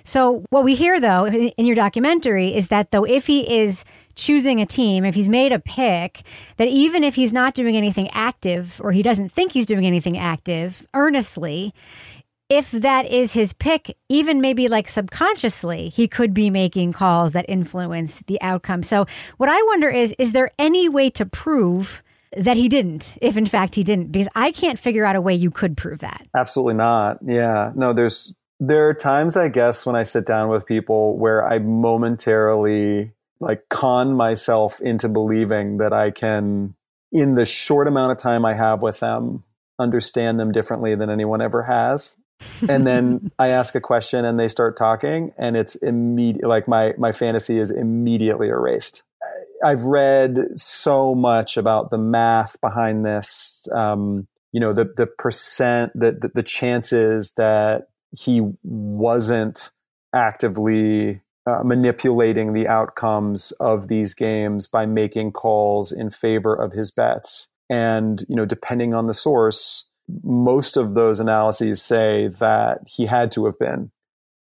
So, 0.04 0.44
what 0.50 0.64
we 0.64 0.76
hear 0.76 1.00
though 1.00 1.28
in 1.28 1.66
your 1.66 1.76
documentary 1.76 2.54
is 2.54 2.68
that 2.68 2.92
though 2.92 3.06
if 3.06 3.28
he 3.28 3.60
is 3.60 3.86
choosing 4.16 4.60
a 4.62 4.66
team, 4.66 5.06
if 5.06 5.16
he's 5.16 5.30
made 5.30 5.52
a 5.52 5.60
pick, 5.60 6.22
that 6.58 6.68
even 6.68 7.04
if 7.04 7.16
he's 7.16 7.32
not 7.32 7.54
doing 7.54 7.78
anything 7.78 8.10
active 8.10 8.82
or 8.84 8.92
he 8.92 9.02
doesn't 9.02 9.32
think 9.32 9.54
he's 9.54 9.66
doing 9.66 9.86
anything 9.86 10.18
active 10.18 10.86
earnestly, 10.94 11.74
if 12.50 12.72
that 12.72 13.06
is 13.06 13.34
his 13.34 13.54
pick, 13.54 13.96
even 14.10 14.42
maybe 14.42 14.68
like 14.68 14.90
subconsciously, 14.90 15.90
he 15.90 16.08
could 16.08 16.34
be 16.34 16.50
making 16.50 16.94
calls 16.94 17.34
that 17.34 17.46
influence 17.48 18.22
the 18.28 18.42
outcome. 18.42 18.84
So, 18.84 19.06
what 19.38 19.50
I 19.50 19.62
wonder 19.64 19.90
is 19.90 20.14
is 20.18 20.32
there 20.32 20.52
any 20.58 20.90
way 20.90 21.10
to 21.12 21.26
prove 21.26 22.02
that 22.36 22.58
he 22.58 22.68
didn't, 22.68 23.18
if 23.22 23.38
in 23.38 23.46
fact 23.46 23.76
he 23.76 23.84
didn't? 23.84 24.12
Because 24.12 24.28
I 24.36 24.52
can't 24.52 24.80
figure 24.80 25.06
out 25.06 25.16
a 25.16 25.22
way 25.22 25.36
you 25.36 25.52
could 25.52 25.78
prove 25.78 26.00
that. 26.00 26.28
Absolutely 26.36 26.76
not. 26.76 27.20
Yeah. 27.24 27.72
No, 27.76 27.94
there's 27.94 28.34
there 28.60 28.90
are 28.90 28.94
times, 28.94 29.38
I 29.38 29.48
guess, 29.48 29.86
when 29.86 29.96
I 29.96 30.04
sit 30.04 30.26
down 30.26 30.50
with 30.50 30.66
people 30.66 31.18
where 31.18 31.48
I 31.48 31.60
momentarily 31.60 33.14
like 33.40 33.70
con 33.70 34.14
myself 34.14 34.82
into 34.82 35.08
believing 35.08 35.78
that 35.78 35.94
I 35.94 36.12
can, 36.12 36.76
in 37.14 37.36
the 37.36 37.46
short 37.46 37.88
amount 37.88 38.12
of 38.12 38.18
time 38.18 38.44
I 38.44 38.54
have 38.54 38.82
with 38.82 39.00
them, 39.00 39.44
understand 39.80 40.40
them 40.40 40.52
differently 40.52 40.96
than 40.96 41.10
anyone 41.10 41.42
ever 41.42 41.64
has. 41.64 42.18
And 42.68 42.86
then 42.86 43.32
I 43.40 43.50
ask 43.50 43.76
a 43.76 43.82
question 43.82 44.26
and 44.26 44.40
they 44.40 44.48
start 44.48 44.78
talking 44.78 45.34
and 45.38 45.58
it's 45.58 45.76
immediate 45.76 46.48
like 46.48 46.68
my 46.68 46.94
my 46.98 47.12
fantasy 47.12 47.60
is 47.60 47.72
immediately 47.72 48.48
erased. 48.48 49.04
I've 49.64 49.84
read 49.84 50.40
so 50.56 51.14
much 51.14 51.58
about 51.58 51.92
the 51.92 51.98
math 51.98 52.60
behind 52.62 53.06
this. 53.06 53.68
Um, 53.74 54.28
you 54.52 54.60
know, 54.60 54.74
the 54.74 54.86
the 54.96 55.06
percent, 55.06 55.92
the, 55.94 56.14
the 56.14 56.32
the 56.36 56.44
chances 56.44 57.34
that 57.34 57.90
he 58.12 58.42
wasn't 58.64 59.72
actively 60.14 61.22
uh, 61.46 61.64
manipulating 61.64 62.54
the 62.54 62.68
outcomes 62.68 63.52
of 63.54 63.88
these 63.88 64.14
games 64.14 64.68
by 64.68 64.86
making 64.86 65.32
calls 65.32 65.92
in 65.92 66.10
favor 66.10 66.54
of 66.54 66.74
his 66.74 66.92
bets. 66.92 67.48
And, 67.70 68.24
you 68.28 68.36
know, 68.36 68.46
depending 68.46 68.94
on 68.94 69.06
the 69.06 69.14
source, 69.14 69.89
most 70.24 70.78
of 70.78 70.96
those 70.96 71.20
analyses 71.20 71.82
say 71.82 72.28
that 72.28 72.80
he 72.88 73.06
had 73.06 73.32
to 73.34 73.46
have 73.46 73.58
been 73.60 73.92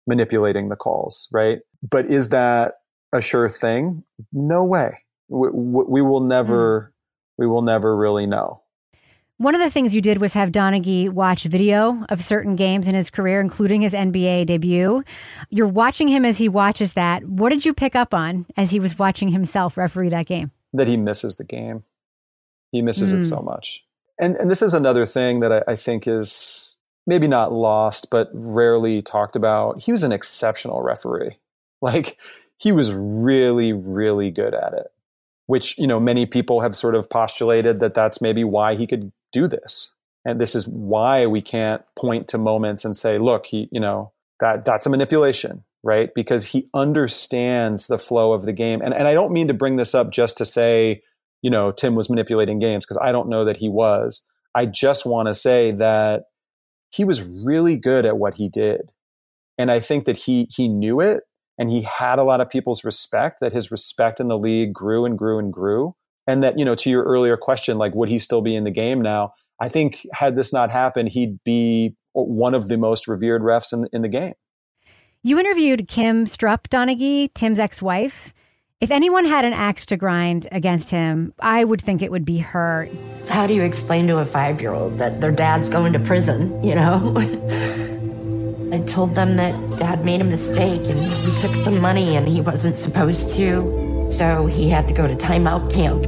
manipulating 0.08 0.70
the 0.70 0.76
calls, 0.76 1.28
right? 1.32 1.60
But 1.88 2.08
is 2.08 2.30
that 2.30 2.76
a 3.14 3.22
sure 3.22 3.50
thing? 3.50 4.04
No 4.34 4.64
way. 4.64 5.00
We, 5.30 5.50
we 5.52 6.02
will 6.02 6.22
never, 6.22 6.92
mm. 6.92 6.94
we 7.38 7.48
will 7.48 7.62
never 7.62 7.96
really 7.96 8.26
know. 8.26 8.62
One 9.38 9.56
of 9.56 9.62
the 9.62 9.70
things 9.70 9.96
you 9.96 10.02
did 10.02 10.18
was 10.18 10.34
have 10.34 10.52
Donaghy 10.52 11.10
watch 11.10 11.44
video 11.44 12.04
of 12.10 12.22
certain 12.22 12.58
games 12.58 12.90
in 12.90 12.96
his 12.96 13.10
career, 13.10 13.40
including 13.40 13.82
his 13.82 13.94
NBA 13.94 14.48
debut. 14.48 15.02
You're 15.50 15.66
watching 15.66 16.10
him 16.10 16.26
as 16.26 16.40
he 16.40 16.50
watches 16.50 16.94
that. 16.94 17.24
What 17.24 17.50
did 17.50 17.64
you 17.64 17.74
pick 17.74 17.96
up 17.96 18.14
on 18.14 18.48
as 18.58 18.72
he 18.72 18.82
was 18.82 19.00
watching 19.00 19.30
himself 19.30 19.78
referee 19.78 20.10
that 20.10 20.26
game? 20.26 20.52
That 20.74 20.88
he 20.88 20.98
misses 20.98 21.38
the 21.38 21.46
game. 21.46 21.86
He 22.74 22.82
misses 22.82 23.14
mm. 23.14 23.20
it 23.20 23.24
so 23.24 23.40
much. 23.40 23.82
And 24.20 24.36
and 24.38 24.52
this 24.52 24.62
is 24.62 24.74
another 24.74 25.06
thing 25.06 25.40
that 25.40 25.52
I, 25.52 25.64
I 25.70 25.76
think 25.76 26.08
is 26.08 26.76
maybe 27.08 27.28
not 27.28 27.52
lost, 27.52 28.10
but 28.10 28.30
rarely 28.34 29.02
talked 29.02 29.36
about. 29.36 29.82
He 29.82 29.92
was 29.92 30.04
an 30.04 30.12
exceptional 30.12 30.82
referee. 30.82 31.38
Like 31.82 32.20
he 32.58 32.74
was 32.74 32.92
really, 32.92 33.72
really 33.72 34.32
good 34.32 34.54
at 34.54 34.74
it 34.74 34.92
which 35.50 35.80
you 35.80 35.88
know 35.88 36.00
many 36.00 36.28
people 36.28 36.62
have 36.62 36.76
sort 36.76 36.94
of 36.94 37.10
postulated 37.10 37.80
that 37.80 37.96
that's 37.96 38.22
maybe 38.22 38.44
why 38.44 38.76
he 38.76 38.86
could 38.86 39.12
do 39.32 39.48
this. 39.48 39.90
And 40.24 40.40
this 40.40 40.54
is 40.54 40.68
why 40.68 41.26
we 41.26 41.42
can't 41.42 41.82
point 41.98 42.28
to 42.28 42.38
moments 42.38 42.86
and 42.86 42.96
say, 42.96 43.18
look, 43.18 43.48
he, 43.48 43.68
you 43.72 43.80
know, 43.80 44.12
that 44.40 44.64
that's 44.64 44.86
a 44.86 44.92
manipulation, 44.92 45.64
right? 45.82 46.14
Because 46.14 46.46
he 46.46 46.70
understands 46.76 47.88
the 47.88 47.98
flow 47.98 48.34
of 48.34 48.46
the 48.46 48.54
game. 48.54 48.80
And, 48.84 48.94
and 48.94 49.08
I 49.08 49.16
don't 49.16 49.32
mean 49.32 49.48
to 49.48 49.56
bring 49.56 49.78
this 49.78 49.96
up 49.96 50.12
just 50.12 50.38
to 50.38 50.46
say, 50.46 51.02
you 51.41 51.49
know, 51.49 51.71
Tim 51.71 51.95
was 51.95 52.10
manipulating 52.10 52.60
games, 52.60 52.86
because 52.86 52.99
I 53.02 53.12
don't 53.12 53.30
know 53.30 53.45
that 53.45 53.58
he 53.58 53.69
was. 53.69 54.21
I 54.56 54.65
just 54.65 55.06
want 55.06 55.28
to 55.28 55.34
say 55.34 55.71
that 55.71 56.23
he 56.89 57.04
was 57.04 57.21
really 57.21 57.75
good 57.75 58.06
at 58.06 58.17
what 58.17 58.36
he 58.36 58.49
did. 58.49 58.91
And 59.58 59.69
I 59.69 59.80
think 59.80 60.06
that 60.06 60.17
he 60.17 60.47
he 60.49 60.67
knew 60.67 61.02
it 61.02 61.21
and 61.58 61.69
he 61.69 61.82
had 61.82 62.19
a 62.19 62.23
lot 62.23 62.39
of 62.41 62.49
people's 62.49 62.84
respect, 62.84 63.39
that 63.41 63.54
his 63.54 63.69
respect 63.69 64.19
in 64.19 64.30
the 64.30 64.38
league 64.38 64.73
grew 64.73 65.06
and 65.06 65.17
grew 65.17 65.38
and 65.38 65.52
grew 65.52 65.95
and 66.30 66.43
that 66.43 66.60
you 66.60 66.63
know 66.63 66.75
to 66.75 66.89
your 66.89 67.04
earlier 67.04 67.36
question 67.36 67.78
like 67.78 67.93
would 67.95 68.08
he 68.08 68.19
still 68.19 68.41
be 68.41 68.56
in 68.56 68.63
the 68.63 68.71
game 68.71 69.02
now 69.02 69.34
i 69.60 69.67
think 69.67 70.06
had 70.13 70.36
this 70.36 70.54
not 70.54 70.69
happened 70.69 71.10
he'd 71.10 71.43
be 71.43 71.95
one 72.13 72.54
of 72.54 72.67
the 72.67 72.78
most 72.78 73.08
revered 73.08 73.41
refs 73.41 73.73
in, 73.73 73.88
in 73.91 74.02
the 74.02 74.08
game 74.08 74.34
you 75.23 75.39
interviewed 75.39 75.88
kim 75.88 76.25
strupp 76.25 76.67
donaghy 76.69 77.34
tim's 77.34 77.60
ex-wife 77.60 78.34
if 78.82 78.92
anyone 78.92 79.26
had 79.26 79.44
an 79.44 79.54
axe 79.54 79.86
to 79.86 79.98
grind 79.98 80.48
against 80.52 80.89
him 80.89 81.34
i 81.39 81.63
would 81.63 81.82
think 81.82 82.02
it 82.02 82.12
would 82.12 82.26
be 82.26 82.38
her 82.39 82.89
how 83.28 83.46
do 83.46 83.54
you 83.54 83.62
explain 83.62 84.08
to 84.08 84.18
a 84.18 84.26
five-year-old 84.26 84.98
that 84.98 85.22
their 85.22 85.32
dad's 85.32 85.70
going 85.70 85.94
to 85.94 86.00
prison 86.00 86.63
you 86.63 86.76
know 86.76 87.15
I 88.72 88.82
told 88.82 89.15
them 89.15 89.38
that 89.38 89.80
dad 89.80 90.06
made 90.06 90.22
a 90.22 90.24
mistake 90.24 90.82
and 90.88 91.00
he 91.00 91.42
took 91.42 91.56
some 91.63 91.82
money 91.82 92.15
and 92.15 92.28
he 92.28 92.39
wasn't 92.39 92.76
supposed 92.76 93.34
to. 93.36 94.08
So 94.12 94.46
he 94.46 94.70
had 94.70 94.88
to 94.88 94.94
go 94.94 95.08
to 95.08 95.15
timeout 95.15 95.74
camp. 95.74 96.04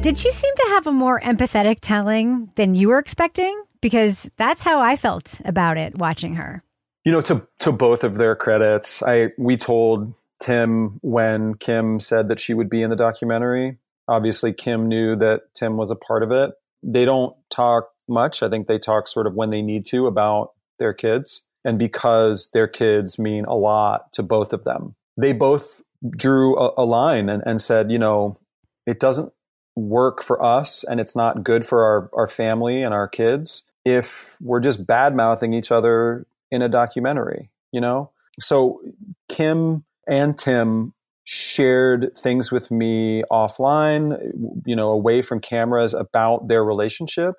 Did 0.00 0.16
she 0.16 0.30
seem 0.30 0.54
to 0.54 0.64
have 0.68 0.86
a 0.86 0.92
more 0.92 1.20
empathetic 1.20 1.78
telling 1.80 2.52
than 2.54 2.76
you 2.76 2.88
were 2.88 2.98
expecting? 2.98 3.64
Because 3.80 4.30
that's 4.36 4.62
how 4.62 4.80
I 4.80 4.94
felt 4.94 5.40
about 5.44 5.76
it 5.76 5.98
watching 5.98 6.36
her. 6.36 6.62
You 7.04 7.10
know, 7.10 7.20
to 7.22 7.46
to 7.60 7.72
both 7.72 8.04
of 8.04 8.14
their 8.14 8.36
credits, 8.36 9.02
I 9.02 9.32
we 9.36 9.56
told 9.56 10.14
Tim 10.40 10.98
when 11.02 11.54
Kim 11.54 12.00
said 12.00 12.28
that 12.28 12.40
she 12.40 12.54
would 12.54 12.70
be 12.70 12.82
in 12.82 12.90
the 12.90 12.96
documentary. 12.96 13.78
Obviously, 14.06 14.52
Kim 14.52 14.88
knew 14.88 15.16
that 15.16 15.54
Tim 15.54 15.76
was 15.76 15.90
a 15.90 15.96
part 15.96 16.22
of 16.22 16.30
it. 16.30 16.52
They 16.82 17.04
don't 17.04 17.36
talk 17.50 17.90
much. 18.08 18.42
I 18.42 18.48
think 18.48 18.66
they 18.66 18.78
talk 18.78 19.08
sort 19.08 19.26
of 19.26 19.34
when 19.34 19.50
they 19.50 19.62
need 19.62 19.84
to 19.86 20.06
about 20.06 20.52
their 20.78 20.94
kids. 20.94 21.42
And 21.64 21.78
because 21.78 22.50
their 22.52 22.68
kids 22.68 23.18
mean 23.18 23.44
a 23.44 23.54
lot 23.54 24.12
to 24.14 24.22
both 24.22 24.52
of 24.52 24.64
them, 24.64 24.94
they 25.16 25.32
both 25.32 25.82
drew 26.16 26.56
a, 26.56 26.72
a 26.78 26.84
line 26.84 27.28
and, 27.28 27.42
and 27.44 27.60
said, 27.60 27.90
you 27.90 27.98
know, 27.98 28.38
it 28.86 29.00
doesn't 29.00 29.32
work 29.76 30.22
for 30.22 30.42
us 30.42 30.84
and 30.84 31.00
it's 31.00 31.14
not 31.14 31.44
good 31.44 31.66
for 31.66 31.84
our, 31.84 32.10
our 32.14 32.28
family 32.28 32.82
and 32.82 32.94
our 32.94 33.08
kids 33.08 33.68
if 33.84 34.36
we're 34.40 34.60
just 34.60 34.86
bad 34.86 35.14
mouthing 35.14 35.52
each 35.52 35.70
other 35.70 36.26
in 36.50 36.62
a 36.62 36.68
documentary, 36.68 37.50
you 37.72 37.80
know? 37.80 38.10
So 38.40 38.80
Kim 39.28 39.84
and 40.08 40.36
Tim 40.36 40.94
shared 41.24 42.10
things 42.16 42.50
with 42.50 42.70
me 42.70 43.22
offline, 43.30 44.18
you 44.64 44.74
know, 44.74 44.90
away 44.90 45.20
from 45.20 45.40
cameras 45.40 45.92
about 45.92 46.48
their 46.48 46.64
relationship, 46.64 47.34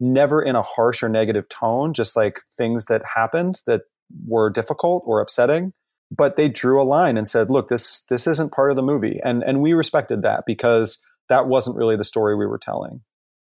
never 0.00 0.42
in 0.42 0.56
a 0.56 0.62
harsh 0.62 1.02
or 1.02 1.08
negative 1.08 1.48
tone, 1.48 1.94
just 1.94 2.16
like 2.16 2.40
things 2.56 2.86
that 2.86 3.02
happened 3.14 3.60
that 3.66 3.82
were 4.26 4.50
difficult 4.50 5.04
or 5.06 5.20
upsetting. 5.20 5.72
But 6.10 6.34
they 6.34 6.48
drew 6.48 6.82
a 6.82 6.84
line 6.84 7.16
and 7.16 7.28
said, 7.28 7.50
look, 7.50 7.68
this 7.68 8.04
this 8.10 8.26
isn't 8.26 8.52
part 8.52 8.70
of 8.70 8.76
the 8.76 8.82
movie. 8.82 9.20
And 9.24 9.44
and 9.44 9.60
we 9.60 9.74
respected 9.74 10.22
that 10.22 10.42
because 10.44 11.00
that 11.28 11.46
wasn't 11.46 11.76
really 11.76 11.96
the 11.96 12.04
story 12.04 12.34
we 12.34 12.46
were 12.46 12.58
telling. 12.58 13.02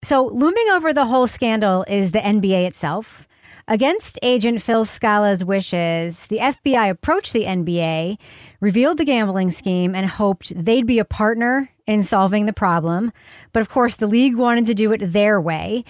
So, 0.05 0.27
looming 0.27 0.69
over 0.69 0.93
the 0.93 1.07
whole 1.07 1.27
scandal 1.27 1.85
is 1.89 2.11
the 2.11 2.19
NBA 2.19 2.67
itself. 2.67 3.27
Against 3.69 4.19
agent 4.23 4.61
Phil 4.61 4.85
Scala's 4.85 5.45
wishes, 5.45 6.27
the 6.27 6.39
FBI 6.39 6.91
approached 6.91 7.33
the 7.33 7.45
NBA, 7.45 8.19
revealed 8.61 8.99
the 8.99 9.05
gambling 9.05 9.51
scheme, 9.51 9.95
and 9.95 10.07
hoped 10.07 10.53
they'd 10.57 10.87
be 10.87 10.99
a 10.99 11.05
partner 11.05 11.71
in 11.87 12.03
solving 12.03 12.47
the 12.47 12.53
problem. 12.53 13.13
But 13.53 13.61
of 13.61 13.69
course, 13.69 13.97
the 13.97 14.07
league 14.07 14.37
wanted 14.37 14.67
to 14.67 14.75
do 14.75 14.93
it 14.93 15.13
their 15.13 15.41
way. 15.41 15.85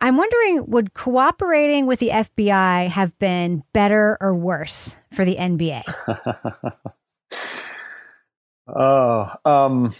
I'm 0.00 0.16
wondering 0.16 0.66
would 0.66 0.92
cooperating 0.94 1.86
with 1.86 2.00
the 2.00 2.10
FBI 2.10 2.88
have 2.88 3.18
been 3.18 3.62
better 3.72 4.18
or 4.20 4.34
worse 4.34 4.98
for 5.12 5.24
the 5.24 5.36
NBA? 5.36 5.82
oh, 8.68 9.30
um, 9.44 9.94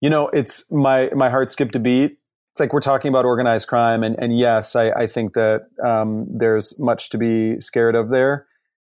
you 0.00 0.10
know, 0.10 0.28
it's 0.28 0.70
my 0.70 1.10
my 1.14 1.30
heart 1.30 1.50
skipped 1.50 1.74
a 1.74 1.78
beat 1.78 2.18
it's 2.56 2.60
like 2.62 2.72
we're 2.72 2.80
talking 2.80 3.10
about 3.10 3.26
organized 3.26 3.68
crime, 3.68 4.02
and, 4.02 4.16
and 4.18 4.34
yes, 4.34 4.74
I, 4.74 4.88
I 4.88 5.06
think 5.06 5.34
that 5.34 5.66
um, 5.84 6.26
there's 6.30 6.80
much 6.80 7.10
to 7.10 7.18
be 7.18 7.60
scared 7.60 7.94
of 7.94 8.08
there, 8.08 8.46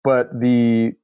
but 0.02 0.36
the 0.36 0.94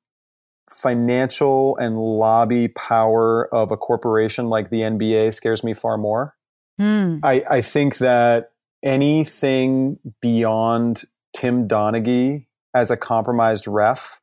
financial 0.69 1.77
and 1.77 1.97
lobby 1.97 2.67
power 2.67 3.47
of 3.55 3.71
a 3.71 3.77
corporation 3.77 4.49
like 4.49 4.71
the 4.71 4.81
NBA 4.81 5.35
scares 5.35 5.63
me 5.63 5.73
far 5.73 5.97
more. 5.99 6.35
Mm. 6.81 7.21
I, 7.23 7.45
I 7.49 7.61
think 7.61 7.99
that 7.99 8.51
anything 8.83 10.01
beyond 10.21 11.05
Tim 11.33 11.69
Donaghy 11.69 12.47
as 12.75 12.91
a 12.91 12.97
compromised 12.97 13.69
ref 13.69 14.21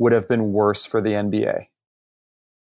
would 0.00 0.12
have 0.12 0.28
been 0.28 0.52
worse 0.52 0.84
for 0.84 1.00
the 1.00 1.10
NBA. 1.10 1.66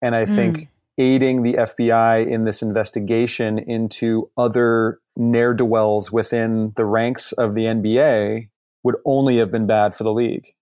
And 0.03 0.15
I 0.15 0.27
think 0.27 0.57
mm 0.59 0.69
aiding 0.99 1.43
the 1.43 1.55
FBI 1.55 2.27
in 2.27 2.45
this 2.45 2.63
investigation 2.63 3.59
into 3.59 4.31
other 4.37 5.01
ne'er 5.17 5.55
do 5.55 5.65
wells 5.65 6.11
within 6.11 6.73
the 6.77 6.85
ranks 6.85 7.33
of 7.33 7.55
the 7.55 7.65
NBA 7.65 8.49
would 8.83 8.97
only 9.05 9.39
have 9.39 9.51
been 9.51 9.67
bad 9.67 9.95
for 9.95 10.05
the 10.05 10.13
league. 10.13 10.55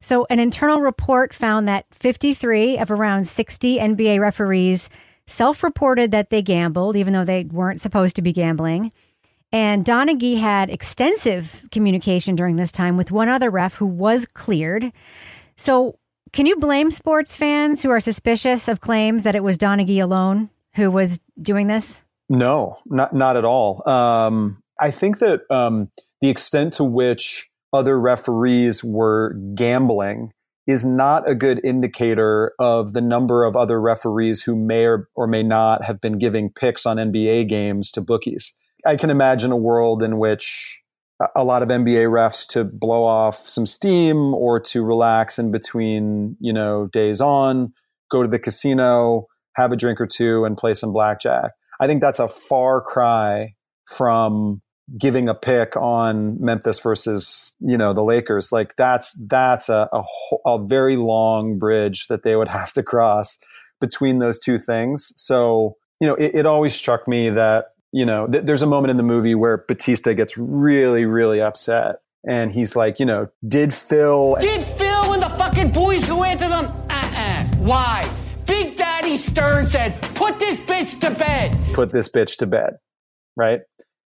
So, 0.00 0.26
an 0.28 0.40
internal 0.40 0.80
report 0.80 1.32
found 1.32 1.68
that 1.68 1.86
53 1.92 2.78
of 2.78 2.90
around 2.90 3.26
60 3.26 3.78
NBA 3.78 4.20
referees 4.20 4.90
self 5.26 5.62
reported 5.62 6.10
that 6.10 6.30
they 6.30 6.42
gambled, 6.42 6.96
even 6.96 7.12
though 7.12 7.24
they 7.24 7.44
weren't 7.44 7.80
supposed 7.80 8.16
to 8.16 8.22
be 8.22 8.32
gambling. 8.32 8.92
And 9.52 9.84
Donaghy 9.84 10.38
had 10.38 10.70
extensive 10.70 11.66
communication 11.70 12.34
during 12.34 12.56
this 12.56 12.72
time 12.72 12.96
with 12.96 13.12
one 13.12 13.28
other 13.28 13.50
ref 13.50 13.74
who 13.74 13.86
was 13.86 14.26
cleared. 14.26 14.92
So, 15.56 15.98
can 16.32 16.46
you 16.46 16.56
blame 16.56 16.90
sports 16.90 17.36
fans 17.36 17.82
who 17.82 17.90
are 17.90 18.00
suspicious 18.00 18.68
of 18.68 18.80
claims 18.80 19.24
that 19.24 19.36
it 19.36 19.44
was 19.44 19.58
Donaghy 19.58 20.02
alone 20.02 20.50
who 20.74 20.90
was 20.90 21.20
doing 21.40 21.66
this? 21.66 22.02
No, 22.28 22.78
not 22.86 23.14
not 23.14 23.36
at 23.36 23.44
all. 23.44 23.86
Um, 23.88 24.62
I 24.80 24.90
think 24.90 25.18
that 25.18 25.42
um, 25.50 25.90
the 26.20 26.30
extent 26.30 26.74
to 26.74 26.84
which 26.84 27.50
other 27.72 27.98
referees 27.98 28.82
were 28.82 29.34
gambling 29.54 30.32
is 30.66 30.84
not 30.84 31.28
a 31.28 31.34
good 31.34 31.60
indicator 31.64 32.52
of 32.58 32.92
the 32.92 33.00
number 33.00 33.44
of 33.44 33.56
other 33.56 33.80
referees 33.80 34.42
who 34.42 34.54
may 34.56 34.84
or, 34.84 35.08
or 35.14 35.26
may 35.26 35.42
not 35.42 35.84
have 35.84 36.00
been 36.00 36.18
giving 36.18 36.50
picks 36.50 36.86
on 36.86 36.96
NBA 36.96 37.48
games 37.48 37.90
to 37.92 38.00
bookies. 38.00 38.54
I 38.86 38.96
can 38.96 39.10
imagine 39.10 39.52
a 39.52 39.56
world 39.56 40.02
in 40.02 40.18
which 40.18 40.81
a 41.34 41.44
lot 41.44 41.62
of 41.62 41.68
NBA 41.68 42.08
refs 42.08 42.46
to 42.48 42.64
blow 42.64 43.04
off 43.04 43.48
some 43.48 43.66
steam 43.66 44.34
or 44.34 44.60
to 44.60 44.84
relax 44.84 45.38
in 45.38 45.50
between, 45.50 46.36
you 46.40 46.52
know, 46.52 46.86
days 46.88 47.20
on, 47.20 47.72
go 48.10 48.22
to 48.22 48.28
the 48.28 48.38
casino, 48.38 49.26
have 49.54 49.72
a 49.72 49.76
drink 49.76 50.00
or 50.00 50.06
two 50.06 50.44
and 50.44 50.56
play 50.56 50.74
some 50.74 50.92
blackjack. 50.92 51.52
I 51.80 51.86
think 51.86 52.00
that's 52.00 52.18
a 52.18 52.28
far 52.28 52.80
cry 52.80 53.54
from 53.86 54.62
giving 54.98 55.28
a 55.28 55.34
pick 55.34 55.76
on 55.76 56.40
Memphis 56.40 56.78
versus, 56.80 57.52
you 57.60 57.76
know, 57.76 57.92
the 57.92 58.04
Lakers. 58.04 58.52
Like 58.52 58.76
that's 58.76 59.18
that's 59.26 59.68
a 59.68 59.88
a, 59.92 60.02
a 60.46 60.66
very 60.66 60.96
long 60.96 61.58
bridge 61.58 62.06
that 62.08 62.22
they 62.22 62.36
would 62.36 62.48
have 62.48 62.72
to 62.74 62.82
cross 62.82 63.38
between 63.80 64.18
those 64.18 64.38
two 64.38 64.58
things. 64.58 65.12
So, 65.16 65.76
you 66.00 66.06
know, 66.06 66.14
it, 66.14 66.34
it 66.34 66.46
always 66.46 66.74
struck 66.74 67.08
me 67.08 67.30
that 67.30 67.66
you 67.92 68.06
know, 68.06 68.26
th- 68.26 68.44
there's 68.44 68.62
a 68.62 68.66
moment 68.66 68.90
in 68.90 68.96
the 68.96 69.02
movie 69.02 69.34
where 69.34 69.58
Battista 69.68 70.14
gets 70.14 70.36
really, 70.36 71.04
really 71.04 71.40
upset. 71.40 71.96
And 72.26 72.50
he's 72.50 72.74
like, 72.74 72.98
you 72.98 73.06
know, 73.06 73.28
did 73.46 73.74
Phil. 73.74 74.36
Did 74.40 74.62
Phil 74.62 75.12
and 75.12 75.22
the 75.22 75.28
fucking 75.28 75.72
boys 75.72 76.04
go 76.06 76.24
after 76.24 76.48
them? 76.48 76.66
Uh-uh. 76.88 77.44
Why? 77.58 78.10
Big 78.46 78.76
Daddy 78.76 79.16
Stern 79.16 79.66
said, 79.66 80.00
put 80.14 80.38
this 80.38 80.58
bitch 80.60 81.00
to 81.00 81.10
bed. 81.10 81.58
Put 81.74 81.92
this 81.92 82.08
bitch 82.08 82.38
to 82.38 82.46
bed. 82.46 82.74
Right? 83.36 83.60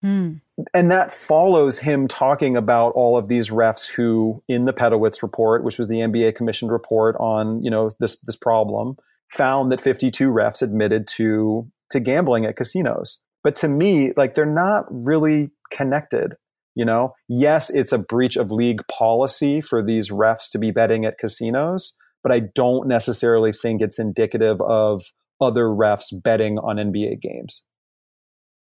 Mm. 0.03 0.41
And 0.73 0.91
that 0.91 1.11
follows 1.11 1.79
him 1.79 2.07
talking 2.07 2.57
about 2.57 2.93
all 2.93 3.17
of 3.17 3.27
these 3.27 3.49
refs 3.49 3.89
who, 3.89 4.43
in 4.47 4.65
the 4.65 4.73
Pedowitz 4.73 5.23
report, 5.23 5.63
which 5.63 5.77
was 5.77 5.87
the 5.87 5.97
NBA 5.97 6.35
commissioned 6.35 6.71
report 6.71 7.15
on, 7.19 7.63
you 7.63 7.71
know, 7.71 7.89
this, 7.99 8.19
this 8.21 8.35
problem, 8.35 8.97
found 9.29 9.71
that 9.71 9.81
52 9.81 10.29
refs 10.29 10.61
admitted 10.61 11.07
to, 11.07 11.67
to 11.91 11.99
gambling 11.99 12.45
at 12.45 12.55
casinos. 12.55 13.19
But 13.43 13.55
to 13.57 13.67
me, 13.67 14.13
like 14.15 14.35
they're 14.35 14.45
not 14.45 14.85
really 14.89 15.51
connected. 15.71 16.33
You 16.75 16.85
know, 16.85 17.13
yes, 17.27 17.69
it's 17.69 17.91
a 17.91 17.97
breach 17.97 18.37
of 18.37 18.51
league 18.51 18.81
policy 18.89 19.59
for 19.59 19.83
these 19.83 20.09
refs 20.09 20.49
to 20.51 20.57
be 20.57 20.71
betting 20.71 21.05
at 21.05 21.17
casinos, 21.17 21.97
but 22.23 22.31
I 22.31 22.39
don't 22.55 22.87
necessarily 22.87 23.51
think 23.51 23.81
it's 23.81 23.99
indicative 23.99 24.61
of 24.61 25.03
other 25.41 25.65
refs 25.65 26.13
betting 26.13 26.59
on 26.59 26.77
NBA 26.77 27.21
games. 27.21 27.63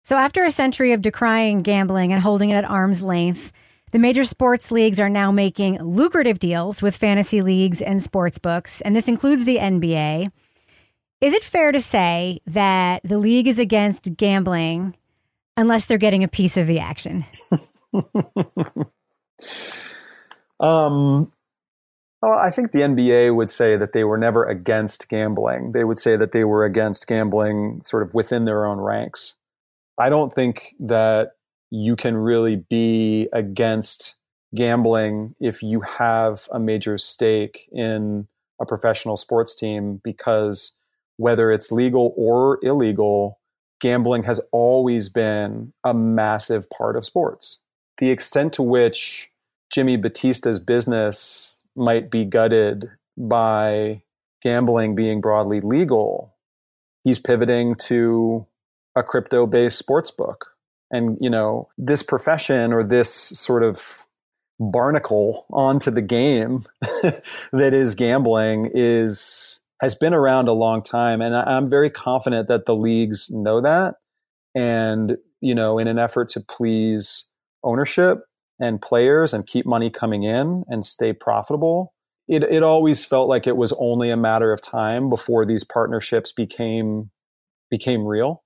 So, 0.04 0.16
after 0.16 0.44
a 0.44 0.52
century 0.52 0.94
of 0.94 1.02
decrying 1.02 1.62
gambling 1.62 2.14
and 2.14 2.22
holding 2.22 2.52
it 2.52 2.56
at 2.56 2.66
arm's 2.66 3.04
length, 3.04 3.52
the 3.92 4.00
major 4.00 4.24
sports 4.24 4.72
leagues 4.72 5.00
are 5.00 5.10
now 5.10 5.32
making 5.32 5.82
lucrative 5.82 6.40
deals 6.40 6.82
with 6.82 6.96
fantasy 6.96 7.42
leagues 7.42 7.82
and 7.82 8.02
sports 8.02 8.38
books, 8.38 8.82
and 8.82 8.96
this 8.96 9.08
includes 9.08 9.46
the 9.46 9.58
NBA. 9.58 10.32
Is 11.22 11.34
it 11.34 11.44
fair 11.44 11.72
to 11.74 11.82
say 11.82 12.40
that 12.48 13.02
the 13.04 13.18
league 13.18 13.48
is 13.48 13.60
against 13.60 14.16
gambling 14.16 14.96
unless 15.58 15.86
they're 15.86 15.98
getting 15.98 16.24
a 16.24 16.30
piece 16.30 16.56
of 16.56 16.66
the 16.66 16.80
action? 16.80 17.26
um, 20.62 21.32
well, 22.22 22.38
I 22.38 22.52
think 22.52 22.72
the 22.72 22.80
NBA 22.80 23.36
would 23.36 23.50
say 23.50 23.76
that 23.76 23.92
they 23.92 24.06
were 24.06 24.18
never 24.18 24.46
against 24.46 25.10
gambling. 25.10 25.74
They 25.74 25.84
would 25.84 25.98
say 25.98 26.16
that 26.16 26.32
they 26.32 26.46
were 26.46 26.64
against 26.64 27.06
gambling 27.06 27.82
sort 27.84 28.04
of 28.04 28.14
within 28.14 28.46
their 28.46 28.66
own 28.66 28.80
ranks. 28.80 29.36
I 29.98 30.10
don't 30.10 30.32
think 30.32 30.74
that 30.80 31.32
you 31.70 31.98
can 31.98 32.16
really 32.16 32.56
be 32.56 33.28
against 33.34 34.16
gambling 34.56 35.36
if 35.42 35.62
you 35.62 35.82
have 35.82 36.48
a 36.52 36.60
major 36.60 36.98
stake 36.98 37.68
in 37.74 38.28
a 38.62 38.66
professional 38.66 39.18
sports 39.18 39.54
team 39.54 40.00
because 40.04 40.79
whether 41.20 41.52
it's 41.52 41.70
legal 41.70 42.14
or 42.16 42.60
illegal, 42.64 43.40
gambling 43.82 44.24
has 44.24 44.40
always 44.54 45.10
been 45.10 45.74
a 45.84 45.94
massive 45.94 46.70
part 46.70 46.96
of 46.96 47.04
sports. 47.04 47.60
The 47.98 48.10
extent 48.10 48.54
to 48.54 48.64
which 48.64 49.30
Jimmy 49.70 49.98
Battista's 49.98 50.60
business 50.60 51.62
might 51.76 52.10
be 52.10 52.24
gutted 52.24 52.90
by 53.18 54.02
gambling 54.42 54.96
being 54.96 55.20
broadly 55.20 55.60
legal, 55.60 56.34
he's 57.04 57.20
pivoting 57.20 57.76
to 57.76 58.48
a 58.96 59.04
crypto 59.04 59.46
based 59.46 59.78
sports 59.78 60.12
book. 60.12 60.54
And, 60.90 61.18
you 61.20 61.30
know, 61.30 61.68
this 61.78 62.02
profession 62.02 62.72
or 62.72 62.82
this 62.82 63.14
sort 63.14 63.64
of 63.64 64.06
barnacle 64.58 65.46
onto 65.52 65.92
the 65.92 66.02
game 66.02 66.66
that 66.82 67.74
is 67.74 67.94
gambling 67.96 68.72
is 68.74 69.59
has 69.82 69.96
been 69.96 70.14
around 70.14 70.48
a 70.48 70.54
long 70.54 70.84
time. 70.84 71.22
And 71.22 71.36
I'm 71.36 71.70
very 71.70 71.90
confident 71.90 72.48
that 72.48 72.66
the 72.66 72.76
leagues 72.76 73.30
know 73.30 73.62
that. 73.62 73.96
And, 74.56 75.18
you 75.42 75.56
know, 75.56 75.80
in 75.80 75.88
an 75.88 75.98
effort 75.98 76.30
to 76.30 76.42
please 76.42 77.28
ownership 77.64 78.20
and 78.60 78.82
players 78.82 79.34
and 79.34 79.48
keep 79.48 79.66
money 79.66 79.90
coming 79.90 80.24
in 80.24 80.66
and 80.68 80.86
stay 80.86 81.14
profitable, 81.14 81.94
it, 82.28 82.44
it 82.44 82.62
always 82.62 83.06
felt 83.06 83.30
like 83.30 83.48
it 83.48 83.58
was 83.58 83.74
only 83.80 84.12
a 84.12 84.18
matter 84.18 84.52
of 84.52 84.62
time 84.62 85.10
before 85.10 85.46
these 85.46 85.64
partnerships 85.64 86.32
became 86.32 87.10
became 87.72 88.06
real. 88.06 88.44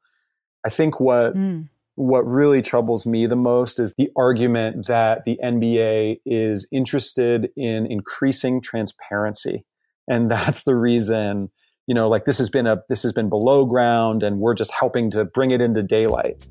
I 0.66 0.70
think 0.70 1.00
what 1.00 1.36
mm. 1.36 1.68
what 1.96 2.26
really 2.26 2.62
troubles 2.62 3.06
me 3.06 3.26
the 3.26 3.36
most 3.36 3.80
is 3.80 3.94
the 3.98 4.10
argument 4.16 4.88
that 4.88 5.24
the 5.26 5.38
NBA 5.44 6.22
is 6.26 6.68
interested 6.72 7.50
in 7.58 7.86
increasing 7.90 8.62
transparency. 8.62 9.66
And 10.08 10.30
that's 10.30 10.64
the 10.64 10.76
reason, 10.76 11.50
you 11.88 11.96
know, 11.96 12.10
like 12.10 12.26
this 12.26 12.38
has 12.38 12.50
been 12.50 12.68
a 12.68 12.84
this 12.90 13.04
has 13.04 13.12
been 13.14 13.30
below 13.30 13.66
ground 13.66 14.24
and 14.24 14.40
we're 14.40 14.54
just 14.54 14.72
helping 14.72 15.12
to 15.12 15.26
bring 15.26 15.52
it 15.52 15.62
into 15.62 15.84
daylight. 15.84 16.46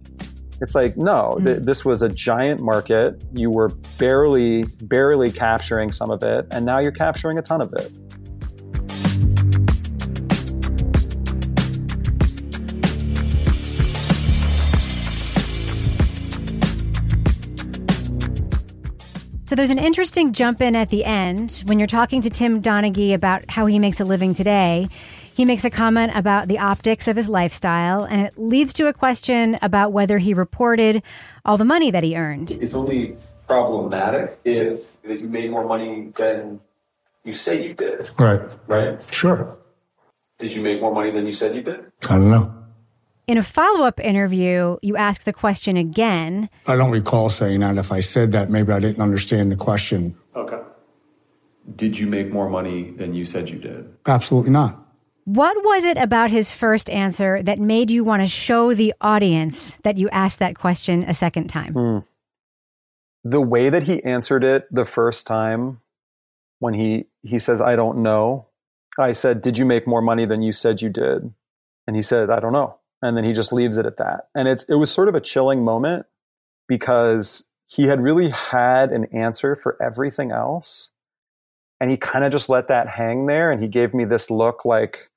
It's 0.60 0.74
like, 0.76 0.96
no, 0.96 1.36
mm. 1.38 1.44
th- 1.44 1.58
this 1.60 1.84
was 1.84 2.02
a 2.02 2.08
giant 2.08 2.60
market. 2.60 3.22
You 3.34 3.50
were 3.50 3.70
barely, 3.98 4.64
barely 4.82 5.32
capturing 5.32 5.90
some 5.90 6.10
of 6.10 6.22
it, 6.22 6.46
and 6.52 6.64
now 6.64 6.78
you're 6.78 6.92
capturing 6.92 7.36
a 7.36 7.42
ton 7.42 7.60
of 7.60 7.72
it. 7.72 7.90
So 19.52 19.56
there's 19.56 19.68
an 19.68 19.78
interesting 19.78 20.32
jump 20.32 20.62
in 20.62 20.74
at 20.74 20.88
the 20.88 21.04
end 21.04 21.62
when 21.66 21.78
you're 21.78 21.86
talking 21.86 22.22
to 22.22 22.30
Tim 22.30 22.62
Donaghy 22.62 23.12
about 23.12 23.50
how 23.50 23.66
he 23.66 23.78
makes 23.78 24.00
a 24.00 24.04
living 24.06 24.32
today. 24.32 24.88
He 25.34 25.44
makes 25.44 25.62
a 25.66 25.68
comment 25.68 26.12
about 26.14 26.48
the 26.48 26.58
optics 26.58 27.06
of 27.06 27.16
his 27.16 27.28
lifestyle, 27.28 28.04
and 28.04 28.22
it 28.22 28.38
leads 28.38 28.72
to 28.72 28.86
a 28.86 28.94
question 28.94 29.58
about 29.60 29.92
whether 29.92 30.16
he 30.16 30.32
reported 30.32 31.02
all 31.44 31.58
the 31.58 31.66
money 31.66 31.90
that 31.90 32.02
he 32.02 32.16
earned. 32.16 32.52
It's 32.52 32.72
only 32.72 33.18
problematic 33.46 34.40
if 34.42 34.96
you 35.06 35.28
made 35.28 35.50
more 35.50 35.66
money 35.66 36.10
than 36.16 36.62
you 37.22 37.34
say 37.34 37.68
you 37.68 37.74
did. 37.74 38.08
Right. 38.18 38.56
Right? 38.66 39.06
Sure. 39.12 39.58
Did 40.38 40.54
you 40.54 40.62
make 40.62 40.80
more 40.80 40.94
money 40.94 41.10
than 41.10 41.26
you 41.26 41.32
said 41.32 41.54
you 41.54 41.60
did? 41.60 41.92
I 42.08 42.14
don't 42.14 42.30
know. 42.30 42.61
In 43.28 43.38
a 43.38 43.42
follow 43.42 43.86
up 43.86 44.00
interview, 44.00 44.76
you 44.82 44.96
ask 44.96 45.22
the 45.22 45.32
question 45.32 45.76
again. 45.76 46.50
I 46.66 46.74
don't 46.74 46.90
recall 46.90 47.30
saying 47.30 47.60
that. 47.60 47.78
If 47.78 47.92
I 47.92 48.00
said 48.00 48.32
that, 48.32 48.50
maybe 48.50 48.72
I 48.72 48.80
didn't 48.80 49.00
understand 49.00 49.52
the 49.52 49.56
question. 49.56 50.16
Okay. 50.34 50.60
Did 51.76 51.96
you 51.96 52.08
make 52.08 52.32
more 52.32 52.50
money 52.50 52.90
than 52.90 53.14
you 53.14 53.24
said 53.24 53.48
you 53.48 53.58
did? 53.58 53.94
Absolutely 54.06 54.50
not. 54.50 54.78
What 55.24 55.56
was 55.62 55.84
it 55.84 55.98
about 55.98 56.32
his 56.32 56.50
first 56.50 56.90
answer 56.90 57.40
that 57.44 57.60
made 57.60 57.92
you 57.92 58.02
want 58.02 58.22
to 58.22 58.26
show 58.26 58.74
the 58.74 58.92
audience 59.00 59.76
that 59.84 59.96
you 59.96 60.08
asked 60.10 60.40
that 60.40 60.58
question 60.58 61.04
a 61.04 61.14
second 61.14 61.46
time? 61.46 61.74
Mm. 61.74 62.04
The 63.22 63.40
way 63.40 63.70
that 63.70 63.84
he 63.84 64.02
answered 64.02 64.42
it 64.42 64.66
the 64.72 64.84
first 64.84 65.28
time 65.28 65.80
when 66.58 66.74
he 66.74 67.06
he 67.22 67.38
says 67.38 67.60
I 67.60 67.76
don't 67.76 67.98
know. 67.98 68.48
I 68.98 69.12
said, 69.12 69.40
"Did 69.40 69.56
you 69.58 69.64
make 69.64 69.86
more 69.86 70.02
money 70.02 70.24
than 70.24 70.42
you 70.42 70.50
said 70.50 70.82
you 70.82 70.90
did?" 70.90 71.32
And 71.86 71.94
he 71.94 72.02
said, 72.02 72.28
"I 72.28 72.40
don't 72.40 72.52
know." 72.52 72.78
And 73.02 73.16
then 73.16 73.24
he 73.24 73.32
just 73.32 73.52
leaves 73.52 73.76
it 73.76 73.86
at 73.86 73.96
that. 73.98 74.28
And 74.34 74.48
it's 74.48 74.64
it 74.64 74.76
was 74.76 74.90
sort 74.90 75.08
of 75.08 75.14
a 75.14 75.20
chilling 75.20 75.64
moment 75.64 76.06
because 76.68 77.46
he 77.66 77.86
had 77.86 78.00
really 78.00 78.30
had 78.30 78.92
an 78.92 79.06
answer 79.12 79.56
for 79.56 79.76
everything 79.82 80.30
else. 80.30 80.90
And 81.80 81.90
he 81.90 81.96
kind 81.96 82.24
of 82.24 82.30
just 82.30 82.48
let 82.48 82.68
that 82.68 82.88
hang 82.88 83.26
there 83.26 83.50
and 83.50 83.60
he 83.60 83.68
gave 83.68 83.92
me 83.92 84.04
this 84.04 84.30
look 84.30 84.64
like 84.64 85.10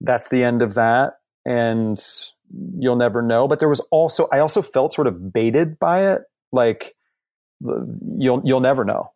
that's 0.00 0.28
the 0.28 0.44
end 0.44 0.62
of 0.62 0.74
that 0.74 1.14
and 1.44 2.02
you'll 2.78 2.96
never 2.96 3.22
know 3.22 3.46
but 3.46 3.58
there 3.58 3.68
was 3.68 3.80
also 3.90 4.28
i 4.32 4.38
also 4.38 4.60
felt 4.62 4.92
sort 4.92 5.06
of 5.06 5.32
baited 5.32 5.78
by 5.78 6.12
it 6.12 6.22
like 6.52 6.94
you'll 8.18 8.42
you'll 8.44 8.60
never 8.60 8.84
know 8.84 9.12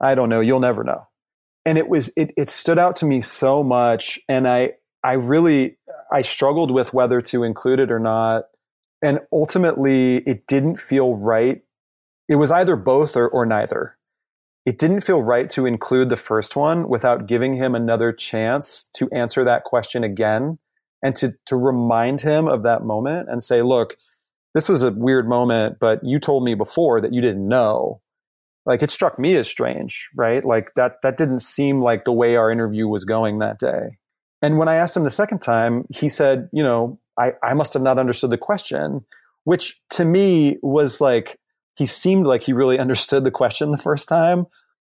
i 0.00 0.14
don't 0.14 0.28
know 0.28 0.40
you'll 0.40 0.60
never 0.60 0.82
know 0.82 1.06
and 1.66 1.76
it 1.76 1.88
was 1.88 2.10
it, 2.16 2.32
it 2.36 2.50
stood 2.50 2.78
out 2.78 2.96
to 2.96 3.04
me 3.04 3.20
so 3.20 3.62
much 3.62 4.18
and 4.28 4.48
i 4.48 4.72
i 5.04 5.12
really 5.12 5.76
i 6.12 6.22
struggled 6.22 6.70
with 6.70 6.92
whether 6.92 7.20
to 7.20 7.44
include 7.44 7.80
it 7.80 7.90
or 7.90 8.00
not 8.00 8.44
and 9.02 9.20
ultimately 9.32 10.16
it 10.18 10.46
didn't 10.46 10.76
feel 10.76 11.14
right 11.14 11.62
it 12.28 12.36
was 12.36 12.50
either 12.50 12.76
both 12.76 13.16
or, 13.16 13.28
or 13.28 13.46
neither 13.46 13.96
it 14.68 14.76
didn't 14.76 15.00
feel 15.00 15.22
right 15.22 15.48
to 15.48 15.64
include 15.64 16.10
the 16.10 16.16
first 16.16 16.54
one 16.54 16.90
without 16.90 17.26
giving 17.26 17.56
him 17.56 17.74
another 17.74 18.12
chance 18.12 18.90
to 18.96 19.08
answer 19.12 19.42
that 19.44 19.64
question 19.64 20.04
again 20.04 20.58
and 21.02 21.16
to, 21.16 21.34
to 21.46 21.56
remind 21.56 22.20
him 22.20 22.46
of 22.46 22.64
that 22.64 22.84
moment 22.84 23.30
and 23.30 23.42
say, 23.42 23.62
look, 23.62 23.96
this 24.54 24.68
was 24.68 24.82
a 24.82 24.90
weird 24.90 25.26
moment, 25.26 25.78
but 25.80 26.00
you 26.02 26.18
told 26.18 26.44
me 26.44 26.54
before 26.54 27.00
that 27.00 27.14
you 27.14 27.22
didn't 27.22 27.48
know. 27.48 28.02
Like 28.66 28.82
it 28.82 28.90
struck 28.90 29.18
me 29.18 29.36
as 29.36 29.48
strange, 29.48 30.10
right? 30.14 30.44
Like 30.44 30.74
that, 30.74 31.00
that 31.02 31.16
didn't 31.16 31.40
seem 31.40 31.80
like 31.80 32.04
the 32.04 32.12
way 32.12 32.36
our 32.36 32.50
interview 32.50 32.88
was 32.88 33.06
going 33.06 33.38
that 33.38 33.58
day. 33.58 33.96
And 34.42 34.58
when 34.58 34.68
I 34.68 34.76
asked 34.76 34.96
him 34.96 35.04
the 35.04 35.10
second 35.10 35.40
time, 35.40 35.84
he 35.90 36.08
said, 36.08 36.48
you 36.52 36.62
know, 36.62 36.98
I, 37.18 37.32
I 37.42 37.54
must 37.54 37.72
have 37.72 37.82
not 37.82 37.98
understood 37.98 38.30
the 38.30 38.38
question, 38.38 39.04
which 39.44 39.80
to 39.90 40.04
me 40.04 40.58
was 40.62 41.00
like, 41.00 41.38
he 41.76 41.86
seemed 41.86 42.26
like 42.26 42.42
he 42.42 42.52
really 42.52 42.78
understood 42.80 43.24
the 43.24 43.30
question 43.30 43.70
the 43.70 43.78
first 43.78 44.08
time, 44.08 44.46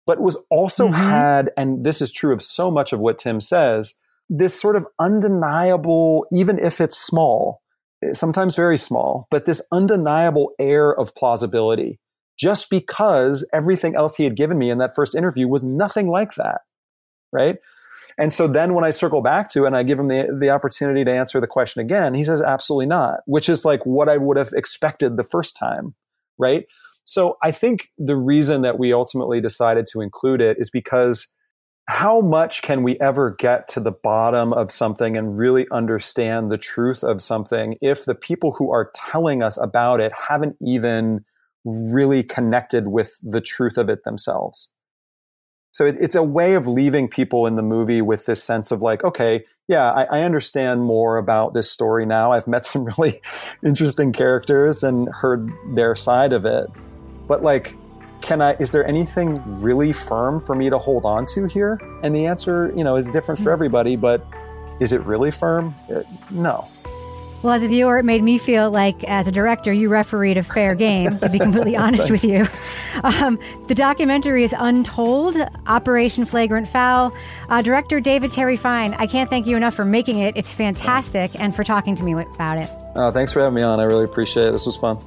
but 0.05 0.19
was 0.19 0.37
also 0.49 0.85
mm-hmm. 0.85 0.95
had, 0.95 1.51
and 1.57 1.85
this 1.85 2.01
is 2.01 2.11
true 2.11 2.33
of 2.33 2.41
so 2.41 2.69
much 2.69 2.93
of 2.93 2.99
what 2.99 3.19
Tim 3.19 3.39
says, 3.39 3.99
this 4.29 4.59
sort 4.59 4.75
of 4.75 4.85
undeniable, 4.99 6.25
even 6.31 6.59
if 6.59 6.81
it's 6.81 6.97
small, 6.97 7.61
eh, 8.03 8.13
sometimes 8.13 8.55
very 8.55 8.77
small, 8.77 9.27
but 9.31 9.45
this 9.45 9.61
undeniable 9.71 10.51
air 10.59 10.93
of 10.93 11.15
plausibility 11.15 11.99
just 12.37 12.69
because 12.69 13.47
everything 13.51 13.95
else 13.95 14.15
he 14.15 14.23
had 14.23 14.35
given 14.35 14.57
me 14.57 14.69
in 14.69 14.77
that 14.77 14.95
first 14.95 15.15
interview 15.15 15.47
was 15.47 15.63
nothing 15.63 16.07
like 16.07 16.35
that. 16.35 16.61
Right. 17.31 17.57
And 18.17 18.33
so 18.33 18.47
then 18.47 18.73
when 18.73 18.83
I 18.83 18.89
circle 18.89 19.21
back 19.21 19.49
to 19.51 19.65
and 19.65 19.75
I 19.75 19.83
give 19.83 19.99
him 19.99 20.07
the, 20.07 20.35
the 20.39 20.49
opportunity 20.49 21.05
to 21.05 21.13
answer 21.13 21.39
the 21.39 21.47
question 21.47 21.81
again, 21.81 22.15
he 22.15 22.23
says, 22.23 22.41
absolutely 22.41 22.87
not, 22.87 23.19
which 23.25 23.47
is 23.47 23.63
like 23.63 23.85
what 23.85 24.09
I 24.09 24.17
would 24.17 24.37
have 24.37 24.53
expected 24.53 25.17
the 25.17 25.23
first 25.23 25.55
time 25.55 25.93
right? 26.37 26.65
So 27.05 27.37
I 27.41 27.51
think 27.51 27.91
the 27.97 28.15
reason 28.15 28.61
that 28.63 28.77
we 28.77 28.93
ultimately 28.93 29.41
decided 29.41 29.85
to 29.91 30.01
include 30.01 30.41
it 30.41 30.57
is 30.59 30.69
because 30.69 31.27
how 31.87 32.19
much 32.19 32.61
can 32.61 32.83
we 32.83 32.99
ever 32.99 33.35
get 33.39 33.67
to 33.69 33.79
the 33.79 33.93
bottom 33.93 34.51
of 34.51 34.71
something 34.71 35.15
and 35.15 35.37
really 35.37 35.65
understand 35.71 36.51
the 36.51 36.57
truth 36.57 37.01
of 37.01 37.21
something 37.21 37.77
if 37.81 38.03
the 38.03 38.15
people 38.15 38.51
who 38.51 38.71
are 38.71 38.91
telling 38.93 39.41
us 39.41 39.57
about 39.57 40.01
it 40.01 40.11
haven't 40.11 40.57
even 40.61 41.23
really 41.63 42.23
connected 42.23 42.89
with 42.89 43.17
the 43.23 43.39
truth 43.39 43.77
of 43.77 43.89
it 43.89 44.03
themselves? 44.03 44.69
So 45.77 45.85
it, 45.85 45.95
it's 45.99 46.15
a 46.15 46.23
way 46.23 46.55
of 46.55 46.65
leaving 46.67 47.07
people 47.07 47.45
in 47.45 47.53
the 47.53 47.61
movie 47.61 48.01
with 48.01 48.25
this 48.25 48.43
sense 48.43 48.71
of 48.71 48.81
like, 48.81 49.03
okay, 49.03 49.45
yeah, 49.67 49.91
I, 49.91 50.05
I, 50.05 50.21
understand 50.23 50.81
more 50.81 51.17
about 51.17 51.53
this 51.53 51.69
story 51.69 52.03
now. 52.03 52.31
I've 52.31 52.47
met 52.47 52.65
some 52.73 52.83
really 52.83 53.21
interesting 53.63 54.11
characters 54.11 54.81
and 54.81 55.07
heard 55.09 55.51
their 55.75 55.95
side 55.95 56.33
of 56.33 56.47
it. 56.47 56.65
But 57.27 57.43
like, 57.43 57.75
can 58.21 58.41
I, 58.41 58.53
is 58.53 58.71
there 58.71 58.87
anything 58.87 59.39
really 59.61 59.93
firm 59.93 60.39
for 60.39 60.55
me 60.55 60.71
to 60.71 60.79
hold 60.79 61.05
on 61.05 61.27
to 61.35 61.45
here? 61.45 61.79
And 62.01 62.15
the 62.15 62.25
answer, 62.25 62.73
you 62.75 62.83
know, 62.83 62.95
is 62.95 63.11
different 63.11 63.37
for 63.37 63.51
hmm. 63.51 63.53
everybody, 63.53 63.95
but 63.95 64.25
is 64.79 64.93
it 64.93 65.01
really 65.01 65.29
firm? 65.29 65.75
Uh, 65.93 66.01
no. 66.31 66.67
Well, 67.43 67.53
as 67.53 67.63
a 67.63 67.67
viewer, 67.67 67.99
it 67.99 68.03
made 68.03 68.23
me 68.23 68.39
feel 68.39 68.71
like, 68.71 69.03
as 69.03 69.27
a 69.27 69.31
director, 69.31 69.71
you 69.71 69.89
refereed 69.89 70.37
a 70.37 70.43
fair 70.43 70.73
game, 70.73 71.19
to 71.19 71.29
be 71.29 71.37
completely 71.37 71.75
honest 71.77 72.09
with 72.09 72.23
you. 72.23 72.47
Um, 73.03 73.37
the 73.67 73.75
documentary 73.75 74.43
is 74.43 74.55
Untold 74.57 75.35
Operation 75.67 76.25
Flagrant 76.25 76.67
Foul. 76.67 77.13
Uh, 77.47 77.61
director 77.61 77.99
David 77.99 78.31
Terry 78.31 78.57
Fine, 78.57 78.95
I 78.95 79.05
can't 79.05 79.29
thank 79.29 79.45
you 79.45 79.55
enough 79.55 79.75
for 79.75 79.85
making 79.85 80.17
it. 80.19 80.35
It's 80.35 80.53
fantastic 80.53 81.31
and 81.39 81.55
for 81.55 81.63
talking 81.63 81.93
to 81.95 82.03
me 82.03 82.13
about 82.13 82.57
it. 82.57 82.69
Oh, 82.95 83.11
thanks 83.11 83.31
for 83.31 83.39
having 83.41 83.53
me 83.53 83.61
on. 83.61 83.79
I 83.79 83.83
really 83.83 84.05
appreciate 84.05 84.47
it. 84.47 84.51
This 84.51 84.65
was 84.65 84.75
fun. 84.75 84.97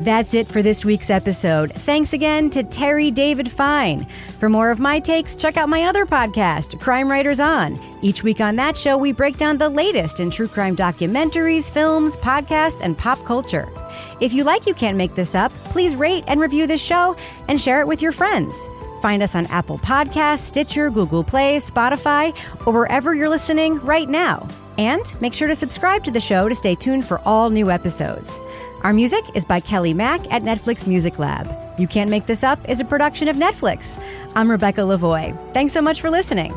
That's 0.00 0.34
it 0.34 0.48
for 0.48 0.60
this 0.60 0.84
week's 0.84 1.08
episode. 1.08 1.72
Thanks 1.72 2.12
again 2.12 2.50
to 2.50 2.64
Terry 2.64 3.10
David 3.10 3.50
Fine. 3.50 4.06
For 4.38 4.48
more 4.48 4.70
of 4.70 4.80
my 4.80 4.98
takes, 4.98 5.36
check 5.36 5.56
out 5.56 5.68
my 5.68 5.84
other 5.84 6.04
podcast, 6.04 6.80
Crime 6.80 7.08
Writers 7.08 7.38
On. 7.38 7.78
Each 8.02 8.24
week 8.24 8.40
on 8.40 8.56
that 8.56 8.76
show, 8.76 8.98
we 8.98 9.12
break 9.12 9.36
down 9.36 9.56
the 9.56 9.68
latest 9.68 10.18
in 10.18 10.30
true 10.30 10.48
crime 10.48 10.74
documentaries, 10.74 11.70
films, 11.70 12.16
podcasts, 12.16 12.82
and 12.82 12.98
pop 12.98 13.24
culture. 13.24 13.68
If 14.20 14.34
you 14.34 14.42
like 14.42 14.66
You 14.66 14.74
Can't 14.74 14.96
Make 14.96 15.14
This 15.14 15.34
Up, 15.34 15.52
please 15.66 15.94
rate 15.94 16.24
and 16.26 16.40
review 16.40 16.66
this 16.66 16.84
show 16.84 17.16
and 17.48 17.60
share 17.60 17.80
it 17.80 17.86
with 17.86 18.02
your 18.02 18.12
friends. 18.12 18.68
Find 19.00 19.22
us 19.22 19.34
on 19.34 19.46
Apple 19.46 19.78
Podcasts, 19.78 20.40
Stitcher, 20.40 20.90
Google 20.90 21.22
Play, 21.22 21.56
Spotify, 21.56 22.34
or 22.66 22.72
wherever 22.72 23.14
you're 23.14 23.28
listening 23.28 23.78
right 23.80 24.08
now. 24.08 24.48
And 24.76 25.02
make 25.20 25.34
sure 25.34 25.46
to 25.46 25.54
subscribe 25.54 26.02
to 26.04 26.10
the 26.10 26.20
show 26.20 26.48
to 26.48 26.54
stay 26.54 26.74
tuned 26.74 27.06
for 27.06 27.20
all 27.20 27.48
new 27.50 27.70
episodes. 27.70 28.40
Our 28.84 28.92
music 28.92 29.24
is 29.32 29.46
by 29.46 29.60
Kelly 29.60 29.94
Mack 29.94 30.30
at 30.30 30.42
Netflix 30.42 30.86
Music 30.86 31.18
Lab. 31.18 31.50
You 31.80 31.88
Can't 31.88 32.10
Make 32.10 32.26
This 32.26 32.44
Up 32.44 32.68
is 32.68 32.82
a 32.82 32.84
production 32.84 33.28
of 33.28 33.36
Netflix. 33.36 33.98
I'm 34.36 34.50
Rebecca 34.50 34.82
Lavoie. 34.82 35.34
Thanks 35.54 35.72
so 35.72 35.80
much 35.80 36.02
for 36.02 36.10
listening. 36.10 36.52